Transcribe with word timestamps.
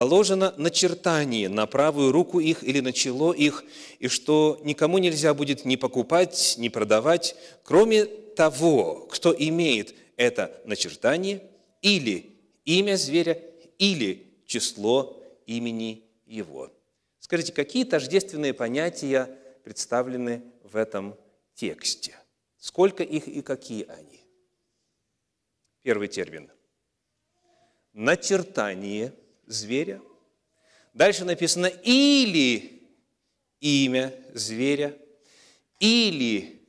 положено 0.00 0.54
начертание 0.56 1.50
на 1.50 1.66
правую 1.66 2.10
руку 2.10 2.40
их 2.40 2.64
или 2.64 2.80
на 2.80 2.90
чело 2.90 3.34
их, 3.34 3.64
и 3.98 4.08
что 4.08 4.58
никому 4.64 4.96
нельзя 4.96 5.34
будет 5.34 5.66
ни 5.66 5.76
покупать, 5.76 6.54
ни 6.56 6.70
продавать, 6.70 7.36
кроме 7.64 8.06
того, 8.06 9.06
кто 9.10 9.36
имеет 9.38 9.94
это 10.16 10.58
начертание 10.64 11.42
или 11.82 12.34
имя 12.64 12.96
зверя, 12.96 13.42
или 13.78 14.26
число 14.46 15.22
имени 15.44 16.04
его. 16.24 16.72
Скажите, 17.18 17.52
какие 17.52 17.84
тождественные 17.84 18.54
понятия 18.54 19.28
представлены 19.64 20.42
в 20.64 20.76
этом 20.76 21.14
тексте? 21.54 22.18
Сколько 22.56 23.02
их 23.02 23.28
и 23.28 23.42
какие 23.42 23.84
они? 23.86 24.24
Первый 25.82 26.08
термин. 26.08 26.50
Начертание 27.92 29.12
зверя. 29.50 30.00
Дальше 30.94 31.24
написано 31.24 31.66
«или 31.66 32.82
имя 33.60 34.14
зверя», 34.32 34.96
«или 35.78 36.62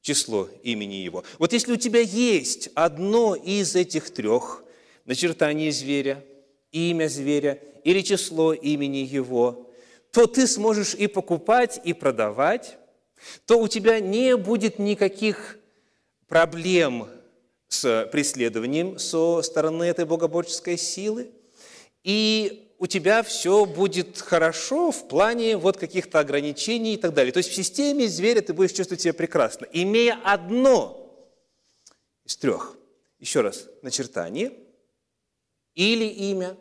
число 0.00 0.48
имени 0.62 0.96
его». 0.96 1.24
Вот 1.38 1.52
если 1.52 1.72
у 1.72 1.76
тебя 1.76 2.00
есть 2.00 2.70
одно 2.74 3.34
из 3.34 3.74
этих 3.74 4.10
трех, 4.10 4.62
начертание 5.04 5.72
зверя, 5.72 6.24
имя 6.70 7.08
зверя 7.08 7.60
или 7.84 8.00
число 8.00 8.52
имени 8.52 8.98
его, 8.98 9.70
то 10.12 10.26
ты 10.26 10.46
сможешь 10.46 10.94
и 10.94 11.06
покупать, 11.06 11.80
и 11.84 11.92
продавать, 11.92 12.76
то 13.46 13.58
у 13.58 13.68
тебя 13.68 14.00
не 14.00 14.36
будет 14.36 14.78
никаких 14.78 15.58
проблем 16.28 17.08
с 17.68 18.08
преследованием 18.12 18.98
со 18.98 19.40
стороны 19.42 19.84
этой 19.84 20.04
богоборческой 20.04 20.76
силы, 20.76 21.30
и 22.04 22.72
у 22.78 22.86
тебя 22.86 23.22
все 23.22 23.64
будет 23.64 24.18
хорошо 24.18 24.90
в 24.90 25.06
плане 25.08 25.56
вот 25.56 25.76
каких-то 25.76 26.18
ограничений 26.18 26.94
и 26.94 26.96
так 26.96 27.14
далее. 27.14 27.32
То 27.32 27.38
есть 27.38 27.50
в 27.50 27.54
системе 27.54 28.08
зверя 28.08 28.40
ты 28.40 28.52
будешь 28.52 28.72
чувствовать 28.72 29.00
себя 29.00 29.14
прекрасно, 29.14 29.66
имея 29.72 30.18
одно 30.24 30.98
из 32.24 32.36
трех, 32.36 32.76
еще 33.18 33.40
раз, 33.40 33.68
начертание, 33.82 34.52
или 35.74 36.04
имя, 36.04 36.56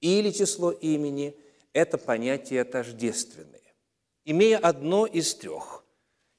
или 0.00 0.30
число 0.30 0.70
имени– 0.70 1.36
это 1.72 1.98
понятие 1.98 2.64
тождественные. 2.64 3.74
Имея 4.24 4.58
одно 4.58 5.06
из 5.06 5.34
трех, 5.34 5.84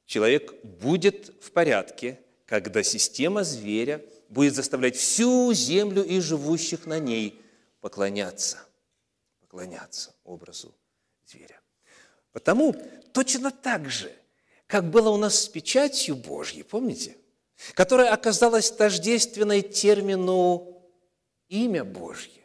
человек 0.06 0.54
будет 0.64 1.32
в 1.42 1.52
порядке, 1.52 2.20
когда 2.46 2.84
система 2.84 3.44
зверя 3.44 4.04
будет 4.28 4.56
заставлять 4.56 4.96
всю 4.96 5.54
землю 5.54 6.04
и 6.04 6.20
живущих 6.20 6.86
на 6.86 7.00
ней 7.00 7.39
поклоняться, 7.82 8.60
поклоняться 9.40 10.16
образу 10.24 10.76
зверя. 11.26 11.60
Потому 12.32 12.76
точно 13.14 13.52
так 13.52 13.90
же, 13.90 14.12
как 14.68 14.90
было 14.90 15.10
у 15.10 15.18
нас 15.18 15.44
с 15.44 15.48
печатью 15.48 16.16
Божьей, 16.16 16.64
помните, 16.64 17.18
которая 17.74 18.14
оказалась 18.14 18.72
тождественной 18.72 19.62
термину 19.62 20.84
«имя 21.48 21.84
Божье», 21.84 22.40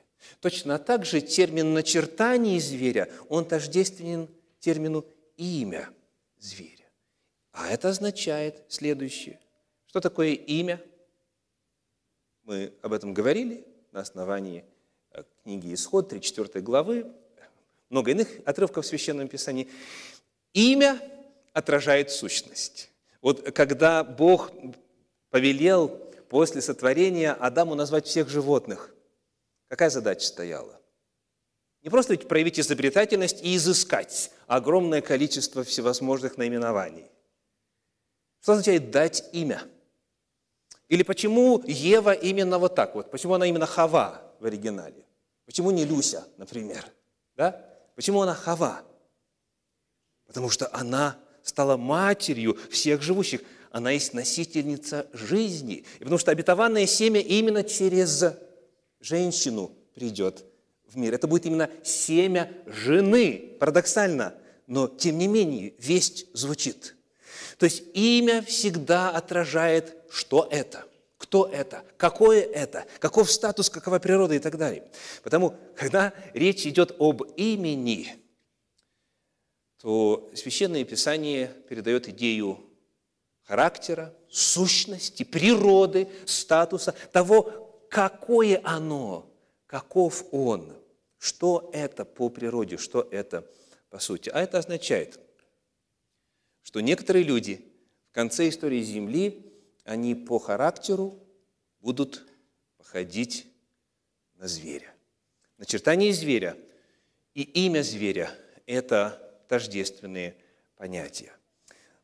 Точно 0.44 0.78
так 0.78 1.06
же 1.06 1.22
термин 1.22 1.72
начертание 1.72 2.60
зверя, 2.60 3.10
он 3.30 3.46
тождественен 3.46 4.28
термину 4.58 5.06
имя 5.38 5.88
зверя. 6.38 6.84
А 7.52 7.70
это 7.70 7.88
означает 7.88 8.62
следующее. 8.68 9.40
Что 9.86 10.00
такое 10.00 10.32
имя? 10.32 10.84
Мы 12.42 12.74
об 12.82 12.92
этом 12.92 13.14
говорили 13.14 13.66
на 13.92 14.00
основании 14.00 14.66
книги 15.42 15.72
Исход, 15.74 16.12
3-4 16.12 16.60
главы, 16.60 17.06
много 17.90 18.10
иных 18.10 18.28
отрывков 18.44 18.84
в 18.84 18.88
Священном 18.88 19.28
Писании. 19.28 19.70
Имя 20.52 21.00
отражает 21.52 22.10
сущность. 22.10 22.90
Вот 23.20 23.52
когда 23.52 24.04
Бог 24.04 24.50
повелел 25.30 25.88
после 26.28 26.60
сотворения 26.60 27.32
Адаму 27.32 27.74
назвать 27.74 28.06
всех 28.06 28.28
животных, 28.28 28.94
Какая 29.74 29.90
задача 29.90 30.24
стояла? 30.26 30.80
Не 31.82 31.90
просто 31.90 32.12
ведь 32.12 32.28
проявить 32.28 32.60
изобретательность 32.60 33.42
и 33.42 33.56
изыскать 33.56 34.30
огромное 34.46 35.00
количество 35.00 35.64
всевозможных 35.64 36.36
наименований. 36.36 37.10
Что 38.40 38.52
означает 38.52 38.92
дать 38.92 39.24
имя? 39.32 39.62
Или 40.88 41.02
почему 41.02 41.60
Ева 41.66 42.12
именно 42.12 42.58
вот 42.58 42.76
так 42.76 42.94
вот? 42.94 43.10
Почему 43.10 43.34
она 43.34 43.46
именно 43.46 43.66
Хава 43.66 44.22
в 44.38 44.44
оригинале? 44.44 45.03
Почему 45.46 45.70
не 45.70 45.84
Люся, 45.84 46.26
например? 46.36 46.86
Да? 47.36 47.64
Почему 47.96 48.22
она 48.22 48.34
Хава? 48.34 48.82
Потому 50.26 50.50
что 50.50 50.68
она 50.74 51.18
стала 51.42 51.76
матерью 51.76 52.58
всех 52.70 53.02
живущих. 53.02 53.42
Она 53.70 53.90
есть 53.90 54.14
носительница 54.14 55.06
жизни. 55.12 55.84
И 55.96 55.98
потому 56.00 56.18
что 56.18 56.30
обетованное 56.30 56.86
семя 56.86 57.20
именно 57.20 57.62
через 57.62 58.24
женщину 59.00 59.72
придет 59.94 60.44
в 60.86 60.96
мир. 60.96 61.14
Это 61.14 61.26
будет 61.26 61.46
именно 61.46 61.68
семя 61.82 62.52
жены. 62.66 63.56
Парадоксально, 63.60 64.34
но 64.66 64.88
тем 64.88 65.18
не 65.18 65.26
менее 65.26 65.74
весть 65.78 66.26
звучит. 66.34 66.94
То 67.58 67.64
есть 67.64 67.84
имя 67.94 68.42
всегда 68.42 69.10
отражает, 69.10 69.96
что 70.10 70.48
это, 70.50 70.86
кто 71.34 71.48
это, 71.48 71.84
какое 71.96 72.42
это, 72.42 72.86
каков 73.00 73.28
статус, 73.28 73.68
какова 73.68 73.98
природа 73.98 74.34
и 74.34 74.38
так 74.38 74.56
далее. 74.56 74.88
Потому, 75.24 75.56
когда 75.74 76.14
речь 76.32 76.64
идет 76.64 76.94
об 77.00 77.22
имени, 77.34 78.14
то 79.80 80.30
Священное 80.36 80.84
Писание 80.84 81.48
передает 81.68 82.06
идею 82.06 82.60
характера, 83.42 84.14
сущности, 84.30 85.24
природы, 85.24 86.08
статуса, 86.24 86.94
того, 87.10 87.82
какое 87.90 88.60
оно, 88.62 89.28
каков 89.66 90.26
он, 90.30 90.72
что 91.18 91.68
это 91.72 92.04
по 92.04 92.28
природе, 92.28 92.76
что 92.76 93.08
это 93.10 93.44
по 93.90 93.98
сути. 93.98 94.28
А 94.28 94.40
это 94.40 94.58
означает, 94.58 95.18
что 96.62 96.78
некоторые 96.78 97.24
люди 97.24 97.72
в 98.12 98.14
конце 98.14 98.48
истории 98.48 98.82
Земли, 98.82 99.50
они 99.82 100.14
по 100.14 100.38
характеру 100.38 101.23
будут 101.84 102.24
походить 102.78 103.46
на 104.36 104.48
зверя. 104.48 104.90
Начертание 105.58 106.14
зверя 106.14 106.56
и 107.34 107.42
имя 107.42 107.82
зверя– 107.82 108.34
это 108.66 109.44
тождественные 109.48 110.34
понятия. 110.76 111.32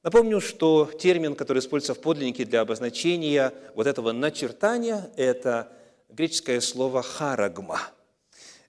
Напомню, 0.02 0.40
что 0.42 0.84
термин, 0.84 1.34
который 1.34 1.60
используется 1.60 1.94
в 1.94 2.02
подлиннике 2.02 2.44
для 2.44 2.60
обозначения 2.60 3.54
вот 3.74 3.86
этого 3.86 4.12
начертания, 4.12 5.10
это 5.16 5.72
греческое 6.10 6.60
слово 6.60 7.02
«харагма». 7.02 7.80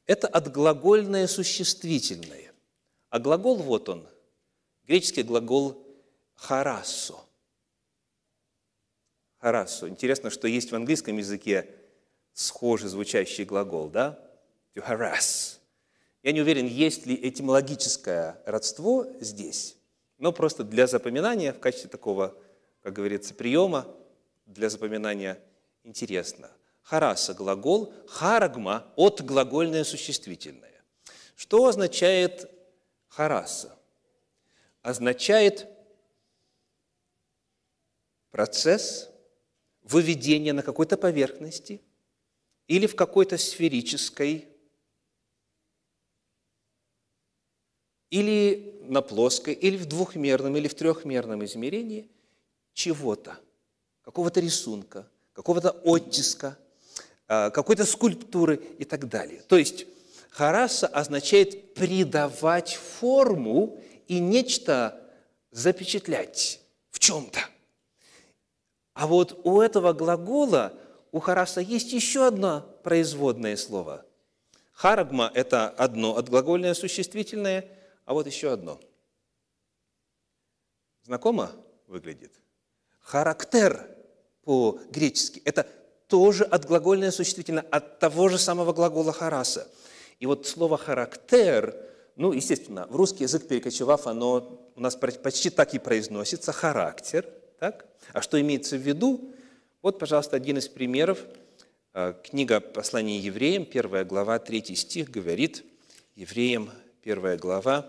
Это 0.06 0.28
отглагольное 0.28 1.28
существительное. 1.28 2.54
А 3.10 3.20
глагол 3.20 3.58
вот 3.58 3.90
он, 3.90 4.08
греческий 4.88 5.24
глагол 5.24 5.86
«харассо». 6.36 7.26
«Харассо». 9.42 9.90
Интересно, 9.90 10.30
что 10.30 10.48
есть 10.48 10.72
в 10.72 10.76
английском 10.76 11.18
языке 11.18 11.68
схожий 12.34 12.88
звучащий 12.88 13.44
глагол, 13.44 13.90
да? 13.90 14.20
To 14.76 14.88
harass. 14.88 15.58
Я 16.24 16.32
не 16.32 16.40
уверен, 16.40 16.66
есть 16.66 17.06
ли 17.06 17.20
этимологическое 17.22 18.42
родство 18.46 19.06
здесь, 19.20 19.76
но 20.18 20.32
просто 20.32 20.64
для 20.64 20.88
запоминания, 20.88 21.52
в 21.52 21.60
качестве 21.60 21.90
такого, 21.90 22.38
как 22.84 22.94
говорится, 22.94 23.34
приема, 23.34 23.88
для 24.46 24.70
запоминания 24.70 25.38
интересно– 25.84 26.50
Хараса– 26.84 27.34
глагол, 27.36 27.94
харагма– 28.08 28.92
от 28.96 29.22
глагольное 29.22 29.84
существительное. 29.84 30.84
Что 31.36 31.66
означает 31.68 32.50
хараса? 33.08 33.78
Означает 34.82 35.68
процесс 38.32 39.11
выведения 39.92 40.54
на 40.54 40.64
какой-то 40.64 40.98
поверхности 40.98 41.82
или 42.68 42.88
в 42.88 42.96
какой-то 42.96 43.38
сферической 43.38 44.48
или 48.10 48.80
на 48.84 49.02
плоской, 49.02 49.54
или 49.54 49.78
в 49.78 49.86
двухмерном, 49.86 50.58
или 50.58 50.68
в 50.68 50.76
трехмерном 50.76 51.46
измерении 51.46 52.10
чего-то, 52.74 53.40
какого-то 54.02 54.40
рисунка, 54.40 55.08
какого-то 55.34 55.72
оттиска– 55.84 56.58
а, 57.34 57.50
какой-то 57.50 57.86
скульптуры 57.86 58.58
и 58.78 58.84
так 58.84 59.08
далее. 59.08 59.42
То 59.48 59.56
есть 59.58 59.86
хараса 60.32 60.86
означает 60.86 61.74
придавать 61.76 62.74
форму 62.74 63.82
и 64.10 64.20
нечто 64.20 65.02
запечатлять 65.50 66.60
в 66.90 67.00
чем-то. 67.00 67.40
А 69.02 69.08
вот 69.08 69.42
у 69.46 69.62
этого 69.62 69.94
глагола, 69.94 70.74
у 71.12 71.20
хараса 71.20 71.60
есть 71.60 71.92
еще 71.92 72.28
одно 72.28 72.62
производное 72.84 73.58
слово. 73.58 74.06
Харагма– 74.74 75.32
это 75.34 75.70
одно 75.70 76.18
отглагольное 76.18 76.76
существительное, 76.76 77.68
а 78.06 78.14
вот 78.14 78.28
еще 78.28 78.54
одно. 78.54 78.80
Знакомо 81.02 81.50
выглядит? 81.88 82.32
Характер 83.00 83.88
по-гречески– 84.44 85.42
это 85.46 85.66
тоже 86.08 86.44
отглагольное 86.44 87.10
существительное 87.10 87.66
от 87.72 87.98
того 87.98 88.30
же 88.30 88.38
самого 88.38 88.72
глагола 88.72 89.14
хараса. 89.14 89.68
И 90.20 90.28
вот 90.28 90.46
слово 90.46 90.78
«характер», 90.78 91.76
ну, 92.18 92.34
естественно, 92.34 92.86
в 92.86 92.96
русский 92.96 93.24
язык 93.24 93.48
перекочевав, 93.48 94.06
оно 94.06 94.72
у 94.76 94.80
нас 94.80 94.96
почти 94.96 95.50
так 95.50 95.74
и 95.74 95.80
произносится, 95.80 96.52
характер, 96.52 97.26
так? 97.62 97.86
А 98.12 98.22
что 98.22 98.42
имеется 98.42 98.76
в 98.76 98.82
виду? 98.82 99.34
Вот, 99.82 100.00
пожалуйста, 100.00 100.36
один 100.36 100.58
из 100.58 100.68
примеров– 100.68 101.26
Э, 101.94 102.14
книга 102.24 102.62
послания 102.62 103.20
евреям, 103.20 103.66
первая 103.66 104.06
глава, 104.06 104.40
третий 104.40 104.76
стих 104.76 105.12
говорит, 105.12 105.66
евреям, 106.16 106.70
первая 107.04 107.38
глава, 107.38 107.86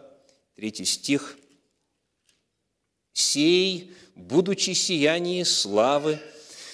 третий 0.57 0.85
стих, 0.85 1.37
«Сей, 3.13 3.93
будучи 4.17 4.71
сияние 4.71 5.45
славы, 5.45 6.19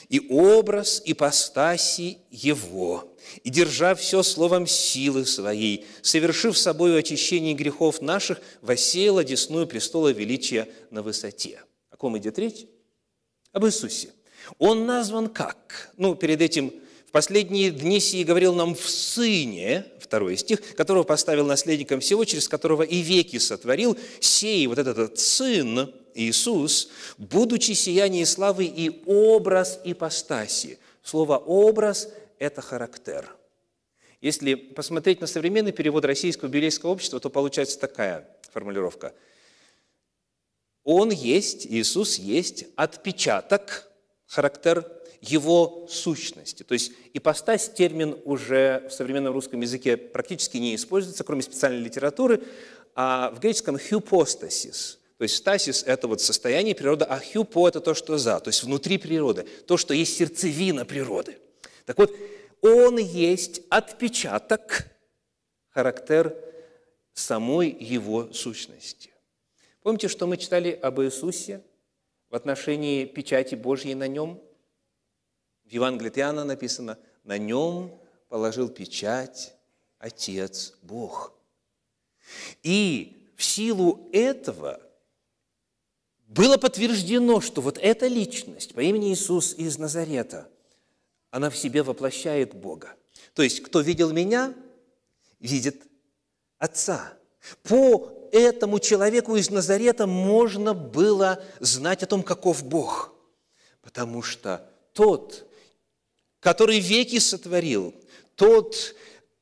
и 0.09 0.27
образ 0.31 1.03
ипостаси 1.05 2.17
Его, 2.31 3.15
и 3.45 3.51
держа 3.51 3.95
все 3.95 4.23
словом 4.23 4.67
силы 4.67 5.27
своей, 5.27 5.85
совершив 6.01 6.57
собою 6.57 6.97
очищение 6.97 7.53
грехов 7.53 8.01
наших, 8.01 8.41
воссеял 8.63 9.19
одесную 9.19 9.67
престола 9.67 10.13
величия 10.13 10.67
на 10.91 11.03
высоте». 11.03 11.61
О 11.91 11.97
ком 11.99 12.17
идет 12.17 12.39
речь? 12.39 12.65
Об 13.59 13.67
Иисусе. 13.67 14.11
Он 14.59 14.87
назван 14.87 15.29
как? 15.29 15.91
Ну, 15.97 16.15
перед 16.15 16.41
этим 16.41 16.73
в 17.09 17.11
последние 17.11 17.73
дни 17.73 17.99
сии 17.99 18.23
говорил 18.23 18.55
нам 18.55 18.77
в 18.77 18.89
Сыне, 18.89 19.85
второй 19.99 20.37
стих, 20.37 20.77
которого 20.77 21.03
поставил 21.03 21.45
наследником 21.45 21.99
всего, 21.99 22.25
через 22.25 22.47
которого 22.47 22.85
и 22.85 23.01
веки 23.01 23.39
сотворил, 23.39 23.99
сей, 24.21 24.65
вот 24.69 24.79
этот 24.79 25.19
Сын, 25.19 25.93
Иисус, 26.15 26.91
будучи 27.17 27.73
сияние 27.73 28.27
славы 28.27 28.67
и 28.67 29.03
образ 29.07 29.81
ипостаси. 29.83 30.79
Слово 31.03 31.39
«образ»– 31.39 32.11
это 32.39 32.61
характер. 32.61 33.29
Если 34.21 34.55
посмотреть 34.55 35.21
на 35.21 35.27
современный 35.27 35.73
перевод 35.73 36.05
российского 36.05 36.49
библейского 36.49 36.91
общества, 36.91 37.19
то 37.19 37.29
получается 37.29 37.81
такая 37.81 38.25
формулировка. 38.53 39.15
Он 40.91 41.11
есть, 41.11 41.67
Иисус 41.67 42.19
есть 42.19 42.65
отпечаток, 42.75 43.91
характер 44.25 44.91
его 45.21 45.87
сущности. 45.87 46.63
То 46.63 46.73
есть 46.73 46.93
ипостась 47.13 47.69
термин 47.69 48.17
уже 48.25 48.87
в 48.89 48.93
современном 48.95 49.35
русском 49.35 49.61
языке 49.61 49.99
практически 49.99 50.57
не 50.57 50.75
используется, 50.75 51.25
кроме 51.25 51.43
специальной 51.43 51.83
литературы, 51.83 52.43
а 52.95 53.31
в 53.33 53.41
греческом 53.41 53.79
«хюпостасис». 53.79 54.99
То 55.19 55.25
есть 55.25 55.37
стасис– 55.37 55.83
это 55.87 56.09
вот 56.09 56.23
состояние 56.23 56.75
природы, 56.75 57.05
а 57.05 57.21
хюпо– 57.21 57.69
это 57.69 57.81
то, 57.83 57.93
что 57.93 58.17
за, 58.17 58.41
то 58.41 58.49
есть 58.49 58.63
внутри 58.63 58.97
природы, 58.97 59.45
то, 59.67 59.77
что 59.77 59.93
есть 59.93 60.17
сердцевина 60.17 60.87
природы. 60.87 61.37
Так 61.85 61.99
вот, 61.99 62.17
он 62.63 62.97
есть 62.97 63.61
отпечаток, 63.69 64.87
характер 65.69 66.35
самой 67.13 67.77
его 67.79 68.33
сущности. 68.33 69.11
Помните, 69.83 70.09
что 70.09 70.27
мы 70.27 70.37
читали 70.37 70.71
об 70.71 71.01
Иисусе 71.01 71.63
в 72.31 72.35
отношении 72.35 73.05
печати 73.05 73.55
Божьей 73.55 73.95
на 73.95 74.09
нем? 74.09 74.41
В 75.65 75.71
Евангелии 75.71 76.13
Иоанна 76.17 76.45
написано, 76.45 76.99
на 77.25 77.39
нем 77.39 77.99
положил 78.29 78.69
печать 78.69 79.55
Отец 79.99 80.75
Бог. 80.83 81.33
И 82.63 83.31
в 83.37 83.45
силу 83.45 84.09
этого 84.13 84.81
было 86.27 86.59
подтверждено, 86.59 87.41
что 87.41 87.63
вот 87.63 87.79
эта 87.79 88.07
личность 88.07 88.75
по 88.75 88.81
имени 88.81 89.13
Иисус 89.13 89.55
из 89.55 89.79
Назарета, 89.79 90.49
она 91.31 91.51
в 91.51 91.57
себе 91.57 91.83
воплощает 91.83 92.55
Бога. 92.55 92.95
То 93.35 93.43
есть, 93.43 93.61
кто 93.61 93.81
видел 93.81 94.13
меня, 94.13 94.55
видит 95.39 95.83
Отца. 96.59 97.15
По 97.63 98.18
этому 98.33 98.79
человеку 98.79 99.37
из 99.37 99.51
Назарета 99.51 100.07
можно 100.07 100.75
было 100.75 101.43
знать 101.61 102.03
о 102.03 102.07
том, 102.07 102.23
каков 102.23 102.65
Бог, 102.65 103.13
потому 103.83 104.23
что 104.23 104.69
тот, 104.93 105.47
который 106.41 106.81
веки 106.81 107.19
сотворил, 107.19 107.95
тот, 108.35 108.95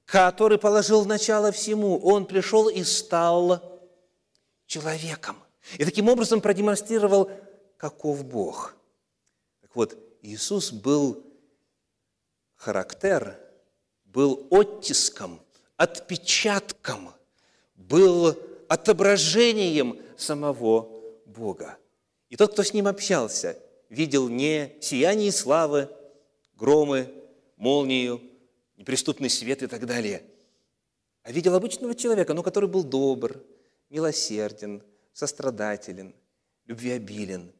который 0.04 0.58
положил 0.58 1.04
начало 1.04 1.52
всему, 1.52 1.98
он 1.98 2.26
пришел 2.26 2.68
и 2.68 2.82
стал 2.84 3.80
человеком. 4.66 5.36
И 5.78 5.84
таким 5.84 6.08
образом 6.08 6.40
продемонстрировал, 6.40 7.30
каков 7.76 8.24
Бог. 8.24 8.74
Так 9.60 9.74
вот, 9.74 9.98
Иисус 10.22 10.72
был 10.72 11.24
характер, 12.54 13.38
был 14.04 14.46
оттиском, 14.50 15.40
отпечатком, 15.76 17.12
был 17.74 18.36
отображением 18.68 20.00
самого 20.16 20.90
Бога. 21.26 21.78
И 22.28 22.36
тот, 22.36 22.52
кто 22.52 22.62
с 22.62 22.72
ним 22.72 22.86
общался, 22.86 23.58
видел 23.88 24.28
не 24.28 24.76
сияние 24.80 25.32
славы, 25.32 25.88
громы, 26.54 27.12
молнию, 27.56 28.20
неприступный 28.76 29.30
свет 29.30 29.62
и 29.62 29.66
так 29.66 29.86
далее. 29.86 30.22
А 31.22 31.32
видел 31.32 31.54
обычного 31.54 31.94
человека, 31.94 32.34
но 32.34 32.42
который 32.42 32.68
был 32.68 32.84
добр, 32.84 33.42
милосерден, 33.90 34.82
сострадателен, 35.12 36.14
любвеобилен, 36.66 37.52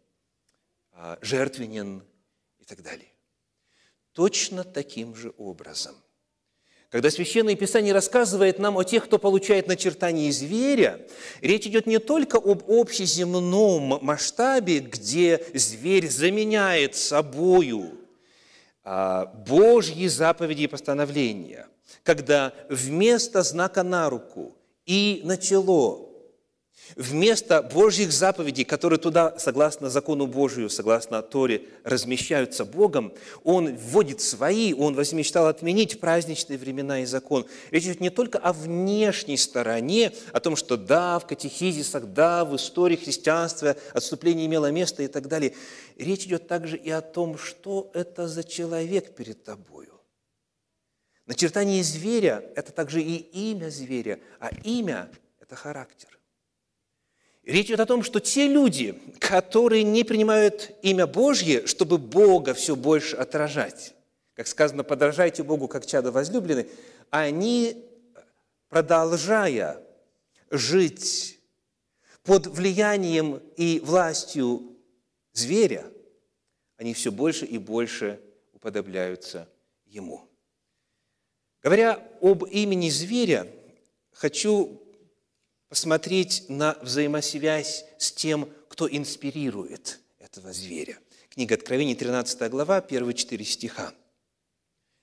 а, 0.93 1.19
жертвенен 1.20 2.02
и 2.59 2.64
так 2.64 2.82
далее. 2.82 3.12
Точно 4.12 4.64
таким 4.64 5.14
же 5.14 5.32
образом. 5.37 5.94
Когда 6.91 7.11
Священное 7.11 7.56
Писание 7.56 7.93
рассказывает 7.93 8.59
нам 8.59 8.79
о 8.79 8.85
тех, 8.85 9.06
кто 9.06 9.19
получает 9.19 9.67
начертание 9.67 10.31
зверя, 10.31 11.00
речь 11.41 11.67
идет 11.67 11.87
не 11.87 11.99
только 11.99 12.37
об 12.37 12.62
общеземном 12.71 13.99
масштабе, 14.03 14.79
где 14.79 15.44
зверь 15.53 16.09
заменяет 16.09 16.94
собою 16.94 17.99
а, 18.85 19.27
Божьи 19.27 20.06
заповеди 20.06 20.62
и 20.62 20.67
постановления, 20.69 21.67
когда 22.05 22.53
вместо 22.69 23.43
знака 23.43 23.83
на 23.83 24.09
руку 24.09 24.56
и 24.85 25.23
на 25.25 25.37
чело, 25.37 26.06
вместо 26.95 27.62
Божьих 27.62 28.12
заповедей, 28.12 28.64
которые 28.64 28.99
туда, 28.99 29.38
согласно 29.38 29.90
закону 29.90 30.26
Божию, 30.26 30.71
согласно 30.71 31.23
Торе, 31.23 31.62
размещаются 31.83 32.64
Богом, 32.64 33.12
Он 33.43 33.76
вводит 33.76 34.21
свои, 34.21 34.73
Он 34.73 34.95
возмечтал 34.95 35.47
отменить 35.47 35.99
праздничные 35.99 36.59
времена 36.59 37.00
и 37.00 37.07
закон. 37.07 37.47
Речь 37.71 37.85
идет 37.85 38.00
не 38.00 38.11
только 38.11 38.38
о 38.38 38.52
внешней 38.52 39.37
стороне, 39.37 40.12
о 40.33 40.40
том, 40.40 40.55
что 40.57 40.76
да, 40.76 41.19
в 41.19 41.26
катехизисах, 41.26 42.07
да, 42.07 42.45
в 42.45 42.55
истории 42.57 42.97
христианства 42.97 43.76
отступление 43.93 44.47
имело 44.47 44.71
место 44.71 45.02
и 45.02 45.09
так 45.09 45.26
далее– 45.28 45.55
речь 45.97 46.26
идет 46.26 46.47
также 46.47 46.76
и 46.76 46.90
о 46.90 47.00
том, 47.00 47.38
что 47.38 47.90
это 47.95 48.28
за 48.28 48.45
человек 48.45 49.14
перед 49.14 49.43
тобою. 49.45 50.00
Начертание 51.26 51.83
зверя– 51.83 52.45
это 52.57 52.73
также 52.73 53.02
и 53.02 53.16
имя 53.16 53.71
зверя, 53.71 54.21
а 54.38 54.50
имя– 54.62 55.11
это 55.40 55.57
характер. 55.57 56.19
Речь 57.47 57.67
идет 57.67 57.79
о 57.79 57.87
том, 57.87 58.03
что 58.03 58.19
те 58.19 58.49
люди, 58.49 59.00
которые 59.21 59.85
не 59.85 60.03
принимают 60.03 60.73
имя 60.83 61.07
Божье, 61.07 61.65
чтобы 61.69 61.97
Бога 61.97 62.55
все 62.55 62.75
больше 62.75 63.15
отражать, 63.15 63.95
как 64.35 64.49
сказано, 64.49 64.83
подражайте 64.83 65.45
Богу, 65.45 65.69
как 65.69 65.87
чадо 65.87 66.11
возлюблены, 66.11 66.69
они, 67.11 67.85
продолжая 68.69 69.81
жить 70.50 71.38
под 72.25 72.49
влиянием 72.49 73.41
и 73.57 73.79
властью 73.79 74.76
зверя, 75.33 75.87
они 76.79 76.95
все 76.95 77.12
больше 77.12 77.47
и 77.47 77.59
больше 77.59 78.21
уподобляются 78.55 79.49
ему. 79.85 80.29
Говоря 81.62 82.03
об 82.21 82.43
имени 82.45 82.91
зверя, 82.91 83.47
хочу 84.11 84.83
посмотреть 85.68 86.44
на 86.49 86.76
взаимосвязь 86.82 87.85
с 87.99 88.12
тем, 88.12 88.49
кто 88.68 88.88
инспирирует 88.88 90.00
этого 90.18 90.52
зверя. 90.52 90.99
Книга 91.30 91.54
Откровений, 91.54 91.94
13 91.94 92.50
глава, 92.50 92.80
первые 92.80 93.14
четыре 93.14 93.44
стиха. 93.44 93.92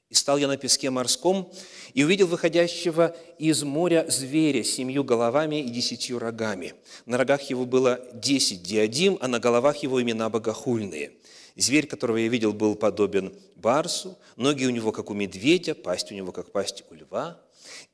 И 0.09 0.15
стал 0.15 0.37
я 0.37 0.47
на 0.47 0.57
песке 0.57 0.91
морском, 0.91 1.51
и 1.93 2.03
увидел 2.03 2.27
выходящего 2.27 3.15
из 3.39 3.63
моря 3.63 4.05
зверя 4.07 4.63
с 4.63 4.69
семью 4.69 5.03
головами 5.03 5.61
и 5.61 5.69
десятью 5.69 6.19
рогами. 6.19 6.75
На 7.05 7.17
рогах 7.17 7.41
его 7.49 7.65
было 7.65 7.99
десять 8.13 8.61
диадим, 8.61 9.17
а 9.21 9.27
на 9.27 9.39
головах 9.39 9.77
его 9.77 10.01
имена 10.01 10.29
богохульные. 10.29 11.13
Зверь, 11.55 11.87
которого 11.87 12.17
я 12.17 12.27
видел, 12.27 12.53
был 12.53 12.75
подобен 12.75 13.33
барсу, 13.55 14.17
ноги 14.35 14.65
у 14.65 14.69
него, 14.69 14.91
как 14.91 15.09
у 15.09 15.13
медведя, 15.13 15.73
пасть 15.73 16.11
у 16.11 16.15
него, 16.15 16.31
как 16.31 16.51
пасть 16.51 16.83
у 16.91 16.93
льва. 16.95 17.41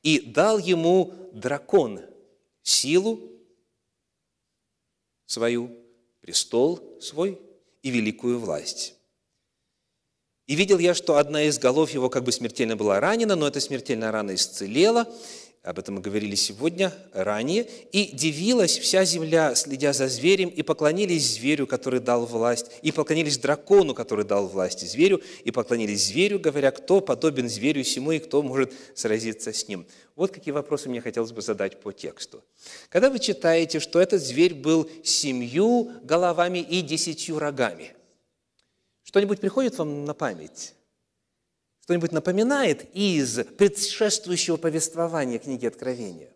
и 0.02 0.20
дал 0.20 0.58
ему 0.58 1.12
дракон 1.32 2.00
силу 2.62 3.20
свою, 5.26 5.70
престол 6.20 6.98
свой 7.00 7.40
и 7.82 7.90
великую 7.90 8.38
власть. 8.38 8.94
И 10.46 10.56
видел 10.56 10.78
я, 10.78 10.94
что 10.94 11.16
одна 11.16 11.44
из 11.44 11.58
голов 11.58 11.90
его 11.90 12.10
как 12.10 12.24
бы 12.24 12.32
смертельно 12.32 12.76
была 12.76 12.98
ранена, 12.98 13.36
но 13.36 13.46
эта 13.46 13.60
смертельная 13.60 14.10
рана 14.10 14.34
исцелела, 14.34 15.06
об 15.62 15.78
этом 15.78 15.96
мы 15.96 16.00
говорили 16.00 16.34
сегодня, 16.36 16.90
ранее, 17.12 17.68
и 17.92 18.06
дивилась 18.16 18.78
вся 18.78 19.04
земля, 19.04 19.54
следя 19.54 19.92
за 19.92 20.08
зверем, 20.08 20.48
и 20.48 20.62
поклонились 20.62 21.34
зверю, 21.34 21.66
который 21.66 22.00
дал 22.00 22.24
власть, 22.24 22.70
и 22.80 22.92
поклонились 22.92 23.36
дракону, 23.36 23.94
который 23.94 24.24
дал 24.24 24.46
власть 24.46 24.80
зверю, 24.88 25.20
и 25.44 25.50
поклонились 25.50 26.06
зверю, 26.06 26.38
говоря, 26.38 26.70
кто 26.70 27.02
подобен 27.02 27.46
зверю 27.48 27.84
сему, 27.84 28.12
и 28.12 28.20
кто 28.20 28.42
может 28.42 28.72
сразиться 28.94 29.52
с 29.52 29.68
ним. 29.68 29.86
Вот 30.16 30.30
какие 30.30 30.52
вопросы 30.52 30.88
мне 30.88 31.02
хотелось 31.02 31.32
бы 31.32 31.42
задать 31.42 31.78
по 31.80 31.92
тексту. 31.92 32.42
Когда 32.88 33.10
вы 33.10 33.18
читаете, 33.18 33.80
что 33.80 34.00
этот 34.00 34.22
зверь 34.22 34.54
был 34.54 34.90
семью 35.04 35.92
головами 36.02 36.60
и 36.60 36.80
десятью 36.80 37.38
рогами, 37.38 37.94
что-нибудь 39.02 39.40
приходит 39.40 39.76
вам 39.76 40.06
на 40.06 40.14
память? 40.14 40.72
Что-нибудь 41.82 42.12
напоминает 42.12 42.94
из 42.94 43.44
предшествующего 43.56 44.56
повествования 44.56 45.38
книги 45.38 45.66
Откровения? 45.66 46.32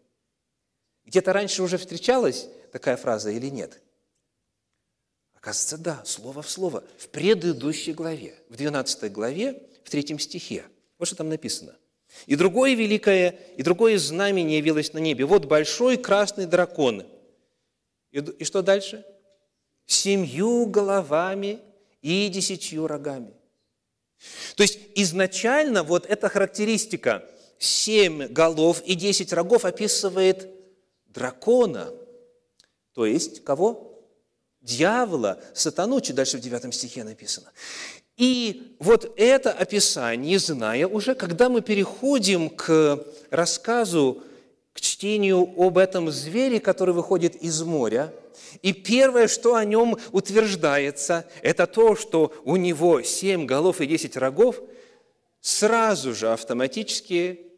Где-то 1.04 1.32
раньше 1.32 1.62
уже 1.62 1.78
встречалась 1.78 2.48
такая 2.72 2.96
фраза 2.96 3.30
или 3.30 3.48
нет? 3.48 3.80
Оказывается, 5.34 5.78
да, 5.78 6.02
слово 6.06 6.42
в 6.42 6.50
слово. 6.50 6.82
В 6.96 7.08
предыдущей 7.08 7.92
главе, 7.92 8.34
в 8.48 8.56
12 8.56 9.12
главе, 9.12 9.62
в 9.84 9.90
третьем 9.90 10.18
стихе. 10.18 10.64
Вот 10.98 11.06
что 11.06 11.16
там 11.16 11.28
написано. 11.28 11.76
«И 12.26 12.36
другое 12.36 12.74
великое, 12.74 13.30
и 13.56 13.62
другое 13.62 13.98
знамение 13.98 14.58
явилось 14.58 14.92
на 14.92 14.98
небе. 14.98 15.24
Вот 15.24 15.44
большой 15.44 15.98
красный 15.98 16.46
дракон». 16.46 17.04
И, 18.10 18.18
и 18.18 18.44
что 18.44 18.62
дальше? 18.62 19.04
«Семью 19.86 20.66
головами 20.66 21.60
и 22.00 22.28
десятью 22.28 22.86
рогами». 22.86 23.34
То 24.56 24.62
есть 24.62 24.78
изначально 24.94 25.82
вот 25.82 26.06
эта 26.06 26.28
характеристика 26.28 27.24
семь 27.58 28.26
голов 28.26 28.82
и 28.84 28.94
десять 28.94 29.32
рогов 29.32 29.64
описывает 29.64 30.48
дракона, 31.06 31.92
то 32.92 33.06
есть 33.06 33.44
кого? 33.44 33.90
Дьявола, 34.60 35.42
сатану, 35.52 36.00
чуть 36.00 36.16
дальше 36.16 36.38
в 36.38 36.40
девятом 36.40 36.72
стихе 36.72 37.04
написано. 37.04 37.52
И 38.16 38.76
вот 38.78 39.12
это 39.16 39.52
описание, 39.52 40.38
зная 40.38 40.86
уже, 40.86 41.14
когда 41.14 41.48
мы 41.48 41.60
переходим 41.60 42.48
к 42.48 43.04
рассказу, 43.30 44.22
к 44.74 44.80
чтению 44.80 45.48
об 45.56 45.78
этом 45.78 46.10
звере, 46.10 46.60
который 46.60 46.92
выходит 46.92 47.34
из 47.36 47.62
моря– 47.62 48.12
и 48.62 48.72
первое, 48.72 49.28
что 49.28 49.54
о 49.54 49.64
нем 49.64 49.96
утверждается, 50.12 51.28
это 51.42 51.66
то, 51.66 51.96
что 51.96 52.32
у 52.44 52.56
него 52.56 53.02
семь 53.02 53.46
голов 53.46 53.80
и 53.80 53.86
десять 53.86 54.16
рогов, 54.16 54.60
сразу 55.40 56.14
же 56.14 56.32
автоматически 56.32 57.52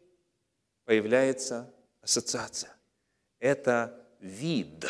появляется 0.85 1.73
ассоциация. 2.01 2.75
Это 3.39 4.05
вид, 4.19 4.85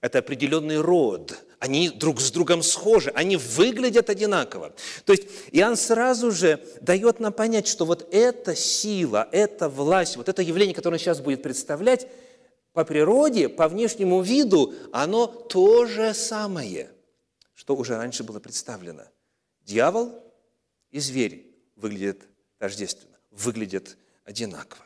это 0.00 0.18
определенный 0.18 0.80
род, 0.80 1.36
они 1.58 1.88
друг 1.90 2.20
с 2.20 2.30
другом 2.30 2.62
схожи, 2.62 3.10
они 3.10 3.36
выглядят 3.36 4.10
одинаково. 4.10 4.74
То 5.04 5.12
есть 5.12 5.28
Иоанн 5.52 5.76
сразу 5.76 6.30
же 6.30 6.64
дает 6.80 7.20
нам 7.20 7.32
понять, 7.32 7.66
что 7.66 7.84
вот 7.84 8.06
эта 8.12 8.54
сила, 8.54 9.28
эта 9.32 9.68
власть, 9.68 10.16
вот 10.16 10.28
это 10.28 10.42
явление, 10.42 10.74
которое 10.74 10.96
он 10.96 11.00
сейчас 11.00 11.20
будет 11.20 11.42
представлять, 11.42 12.06
по 12.72 12.84
природе, 12.84 13.48
по 13.48 13.68
внешнему 13.68 14.20
виду, 14.20 14.74
оно 14.92 15.26
то 15.26 15.86
же 15.86 16.12
самое, 16.12 16.90
что 17.54 17.74
уже 17.74 17.96
раньше 17.96 18.22
было 18.22 18.38
представлено. 18.38 19.04
Дьявол 19.62 20.22
и 20.90 21.00
зверь 21.00 21.54
выглядят 21.74 22.18
тождественно, 22.58 23.16
выглядят 23.30 23.96
одинаково. 24.24 24.84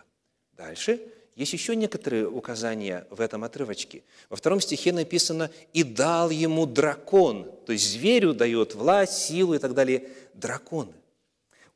Дальше 0.52 1.00
есть 1.40 1.54
еще 1.54 1.74
некоторые 1.74 2.28
указания 2.28 3.06
в 3.08 3.20
этом 3.20 3.44
отрывочке. 3.44 4.02
Во 4.28 4.36
втором 4.36 4.60
стихе 4.60 4.92
написано 4.92 5.50
«И 5.72 5.82
дал 5.82 6.28
ему 6.28 6.66
дракон», 6.66 7.50
то 7.64 7.72
есть 7.72 7.90
зверю 7.90 8.34
дает 8.34 8.74
власть, 8.74 9.14
силу 9.14 9.54
и 9.54 9.58
так 9.58 9.72
далее, 9.72 10.08
драконы. 10.34 10.92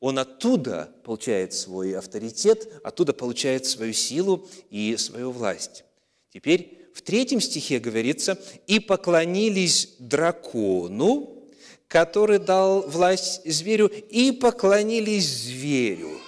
Он 0.01 0.19
оттуда 0.19 0.91
получает 1.03 1.55
свой 1.55 1.97
авторитет, 1.97 2.71
оттуда 2.85 3.15
получает 3.15 3.65
свою 3.65 3.95
силу 3.95 4.47
и 4.69 4.99
свою 4.99 5.31
власть. 5.31 5.85
Теперь 6.31 6.87
в 6.93 7.01
третьем 7.01 7.41
стихе 7.41 7.79
говорится, 7.79 8.39
«И 8.67 8.81
поклонились 8.81 9.95
дракону, 9.99 11.43
который 11.89 12.39
дал 12.39 12.83
власть 12.83 13.51
зверю, 13.51 13.87
и 13.87 14.31
поклонились 14.31 15.27
зверю». 15.27 16.21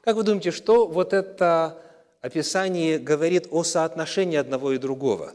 Как 0.00 0.16
вы 0.16 0.24
думаете, 0.24 0.50
что 0.50 0.88
вот 0.88 1.12
это 1.12 1.83
описание 2.24 2.98
говорит 2.98 3.48
о 3.50 3.64
соотношении 3.64 4.38
одного 4.38 4.72
и 4.72 4.78
другого? 4.78 5.34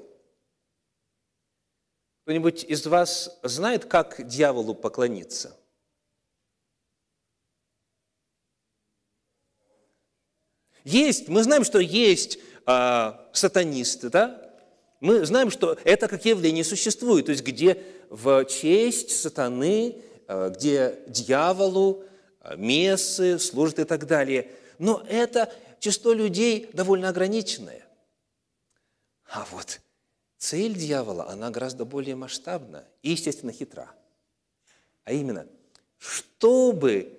Кто-нибудь 2.24 2.64
из 2.64 2.88
вас 2.88 3.40
знает, 3.44 3.86
как 3.86 4.28
дьяволу 4.28 4.74
поклониться? 4.74 5.56
Есть, 10.84 11.28
мы 11.28 11.44
знаем, 11.44 11.64
что 11.64 11.78
есть 11.78 12.40
а, 12.66 13.30
сатанисты, 13.34 14.10
да, 14.10 14.52
мы 15.00 15.26
знаем, 15.28 15.52
что 15.52 15.78
это 15.84 16.08
как 16.08 16.26
явление 16.26 16.64
существует, 16.64 17.28
то 17.28 17.32
есть 17.32 17.44
где 17.44 17.84
в 18.10 18.46
честь 18.46 19.12
сатаны, 19.12 20.02
а, 20.28 20.50
где 20.50 20.98
дьяволу, 21.06 22.04
а, 22.40 22.56
мессы 22.56 23.38
служат 23.38 23.78
и 23.78 23.84
так 23.84 24.08
далее. 24.08 24.50
Но 24.80 25.06
это 25.08 25.54
число 25.80 26.14
людей 26.14 26.70
довольно 26.74 27.10
ограниченное. 27.10 27.86
А 29.26 29.46
вот 29.52 29.82
цель 30.38 30.74
дьявола, 30.74 31.30
она 31.30 31.50
гораздо 31.50 31.86
более 31.86 32.16
масштабна 32.16 32.86
и, 33.02 33.12
естественно, 33.12 33.52
хитра. 33.52 33.92
А 35.04 35.12
именно, 35.12 35.48
чтобы 35.98 37.18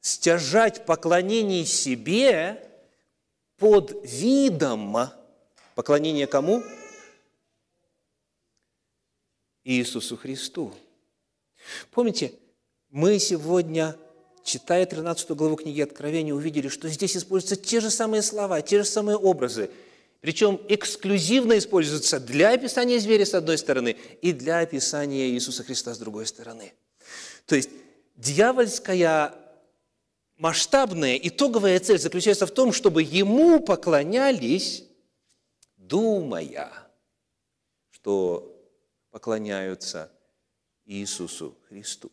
стяжать 0.00 0.84
поклонение 0.86 1.64
себе– 1.64 2.60
под 3.56 3.92
видом 4.04 4.96
поклонения 5.74 6.26
кому? 6.26 6.62
Иисусу 9.62 10.16
Христу. 10.16 10.74
Помните, 11.90 12.34
мы 12.90 13.18
сегодня, 13.18 13.96
читая 14.44 14.86
13 14.86 15.30
главу 15.30 15.56
книги 15.56 15.80
Откровения, 15.80 16.34
увидели, 16.34 16.68
что 16.68 16.88
здесь 16.88 17.16
используются 17.16 17.56
те 17.56 17.80
же 17.80 17.90
самые 17.90 18.22
слова, 18.22 18.60
те 18.62 18.78
же 18.78 18.84
самые 18.84 19.16
образы, 19.16 19.70
причем 20.20 20.60
эксклюзивно 20.68 21.58
используются 21.58 22.20
для 22.20 22.52
описания 22.52 22.98
зверя 22.98 23.26
с 23.26 23.34
одной 23.34 23.58
стороны 23.58 23.96
и 24.22 24.32
для 24.32 24.60
описания 24.60 25.30
Иисуса 25.30 25.64
Христа 25.64 25.94
с 25.94 25.98
другой 25.98 26.26
стороны. 26.26 26.72
То 27.46 27.56
есть 27.56 27.70
дьявольская 28.16 29.34
масштабная 30.36 31.16
итоговая 31.16 31.80
цель 31.80 31.98
заключается 31.98 32.46
в 32.46 32.50
том, 32.52 32.72
чтобы 32.72 33.02
ему 33.02 33.60
поклонялись, 33.60 34.84
думая, 35.76 36.72
что 37.90 38.50
поклоняются 39.10 40.10
Иисусу 40.86 41.56
Христу. 41.68 42.10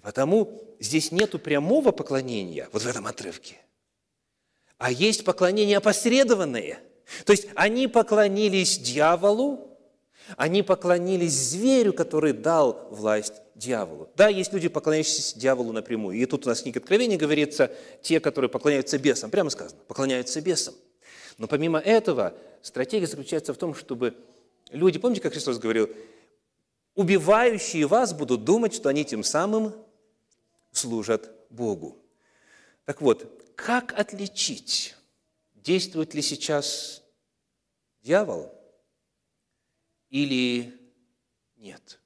И 0.00 0.02
потому 0.02 0.62
здесь 0.78 1.12
нету 1.12 1.38
прямого 1.38 1.92
поклонения, 1.92 2.68
вот 2.72 2.82
в 2.82 2.86
этом 2.86 3.06
отрывке, 3.06 3.56
а 4.78 4.90
есть 4.90 5.24
поклонение 5.24 5.76
опосредованное. 5.76 6.78
То 7.26 7.32
есть 7.32 7.48
они 7.54 7.86
поклонились 7.86 8.78
дьяволу, 8.78 9.78
они 10.36 10.62
поклонились 10.62 11.34
зверю, 11.34 11.92
который 11.92 12.32
дал 12.32 12.88
власть 12.90 13.34
дьяволу. 13.54 14.08
Да, 14.16 14.28
есть 14.28 14.54
люди, 14.54 14.68
поклоняющиеся 14.68 15.38
дьяволу 15.38 15.72
напрямую. 15.72 16.16
И 16.16 16.24
тут 16.24 16.46
у 16.46 16.48
нас 16.48 16.60
в 16.60 16.62
книге 16.62 16.80
Откровения 16.80 17.18
говорится, 17.18 17.70
те, 18.00 18.20
которые 18.20 18.48
поклоняются 18.48 18.96
бесам. 18.98 19.30
Прямо 19.30 19.50
сказано, 19.50 19.80
поклоняются 19.86 20.40
бесам. 20.40 20.74
Но 21.36 21.46
помимо 21.46 21.78
этого, 21.78 22.32
стратегия 22.62 23.06
заключается 23.06 23.52
в 23.52 23.58
том, 23.58 23.74
чтобы 23.74 24.14
люди, 24.70 24.98
помните, 24.98 25.20
как 25.20 25.32
Христос 25.32 25.58
говорил, 25.58 25.90
убивающие 26.94 27.86
вас 27.86 28.14
будут 28.14 28.44
думать, 28.44 28.72
что 28.74 28.88
они 28.88 29.04
тем 29.04 29.22
самым 29.24 29.74
служат 30.72 31.30
Богу. 31.50 31.98
Так 32.84 33.00
вот, 33.00 33.52
как 33.56 33.98
отличить, 33.98 34.96
действует 35.54 36.14
ли 36.14 36.22
сейчас 36.22 37.02
дьявол 38.02 38.52
или 40.08 40.74
нет? 41.56 42.00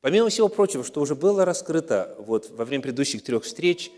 Помимо 0.00 0.28
всего 0.30 0.48
прочего, 0.48 0.82
что 0.82 1.00
уже 1.00 1.14
было 1.14 1.44
раскрыто 1.44 2.16
вот 2.18 2.50
во 2.50 2.64
время 2.64 2.82
предыдущих 2.82 3.22
трех 3.22 3.44
встреч, 3.44 3.92